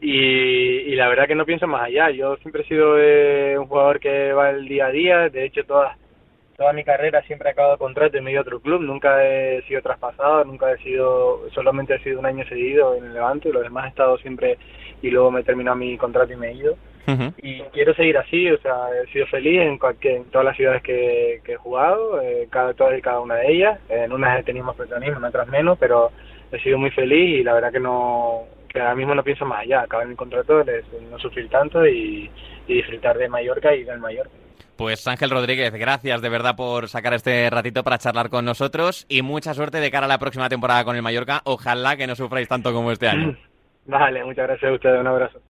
Y, 0.00 0.10
y, 0.10 0.94
la 0.94 1.08
verdad 1.08 1.26
que 1.26 1.34
no 1.34 1.46
pienso 1.46 1.66
más 1.66 1.84
allá. 1.84 2.10
Yo 2.10 2.36
siempre 2.36 2.62
he 2.62 2.68
sido 2.68 2.98
eh, 2.98 3.58
un 3.58 3.66
jugador 3.66 3.98
que 3.98 4.32
va 4.32 4.50
el 4.50 4.68
día 4.68 4.86
a 4.86 4.90
día. 4.90 5.28
De 5.30 5.44
hecho, 5.44 5.64
toda, 5.64 5.96
toda 6.56 6.72
mi 6.72 6.84
carrera 6.84 7.22
siempre 7.22 7.48
he 7.48 7.52
acabado 7.52 7.78
contrato 7.78 8.16
en 8.16 8.24
medio 8.24 8.38
de 8.38 8.48
otro 8.48 8.60
club. 8.60 8.82
Nunca 8.82 9.24
he 9.24 9.62
sido 9.62 9.82
traspasado, 9.82 10.44
nunca 10.44 10.72
he 10.72 10.78
sido, 10.78 11.48
solamente 11.50 11.94
he 11.94 12.02
sido 12.02 12.18
un 12.18 12.26
año 12.26 12.44
seguido 12.46 12.94
en 12.96 13.04
el 13.04 13.14
Levante. 13.14 13.48
Y 13.48 13.52
los 13.52 13.62
demás 13.62 13.86
he 13.86 13.88
estado 13.88 14.18
siempre 14.18 14.58
y 15.02 15.10
luego 15.10 15.30
me 15.30 15.40
he 15.40 15.44
terminado 15.44 15.76
mi 15.76 15.96
contrato 15.96 16.32
y 16.32 16.36
me 16.36 16.48
he 16.48 16.54
ido. 16.54 16.72
Uh 17.06 17.12
-huh. 17.12 17.34
Y 17.38 17.60
quiero 17.72 17.94
seguir 17.94 18.18
así, 18.18 18.50
o 18.50 18.58
sea, 18.58 18.88
he 19.00 19.06
sido 19.12 19.26
feliz 19.26 19.60
en, 19.60 19.78
cualquier, 19.78 20.16
en 20.16 20.24
todas 20.24 20.44
las 20.44 20.56
ciudades 20.56 20.82
que, 20.82 21.40
que 21.44 21.52
he 21.52 21.56
jugado, 21.56 22.20
eh, 22.20 22.48
cada, 22.50 22.74
todas 22.74 22.98
y 22.98 23.02
cada 23.02 23.20
una 23.20 23.36
de 23.36 23.52
ellas. 23.52 23.78
En 23.88 24.12
unas 24.12 24.40
he 24.40 24.42
tenido 24.42 24.64
más 24.64 24.76
protagonismo, 24.76 25.18
en 25.18 25.24
otras 25.24 25.46
menos, 25.46 25.78
pero 25.78 26.10
he 26.50 26.58
sido 26.60 26.78
muy 26.78 26.90
feliz 26.90 27.40
y 27.40 27.44
la 27.44 27.54
verdad 27.54 27.72
que 27.72 27.80
no 27.80 28.44
que 28.68 28.80
ahora 28.80 28.94
mismo 28.96 29.14
no 29.14 29.22
pienso 29.22 29.46
más 29.46 29.60
allá, 29.60 29.82
acabar 29.82 30.06
mi 30.06 30.16
contrato, 30.16 30.64
no 31.10 31.18
sufrir 31.18 31.48
tanto 31.48 31.86
y, 31.86 32.30
y 32.66 32.74
disfrutar 32.74 33.16
de 33.16 33.28
Mallorca 33.28 33.74
y 33.74 33.84
del 33.84 34.00
Mallorca. 34.00 34.30
Pues 34.76 35.06
Ángel 35.08 35.30
Rodríguez, 35.30 35.72
gracias 35.72 36.20
de 36.20 36.28
verdad 36.28 36.54
por 36.54 36.88
sacar 36.88 37.14
este 37.14 37.48
ratito 37.48 37.82
para 37.82 37.96
charlar 37.96 38.28
con 38.28 38.44
nosotros 38.44 39.06
y 39.08 39.22
mucha 39.22 39.54
suerte 39.54 39.80
de 39.80 39.90
cara 39.90 40.04
a 40.04 40.08
la 40.08 40.18
próxima 40.18 40.50
temporada 40.50 40.84
con 40.84 40.96
el 40.96 41.02
Mallorca. 41.02 41.40
Ojalá 41.44 41.96
que 41.96 42.06
no 42.06 42.14
sufráis 42.14 42.46
tanto 42.46 42.74
como 42.74 42.92
este 42.92 43.08
año. 43.08 43.36
Vale, 43.86 44.22
muchas 44.24 44.46
gracias 44.46 44.70
a 44.70 44.74
ustedes, 44.74 45.00
un 45.00 45.06
abrazo. 45.06 45.40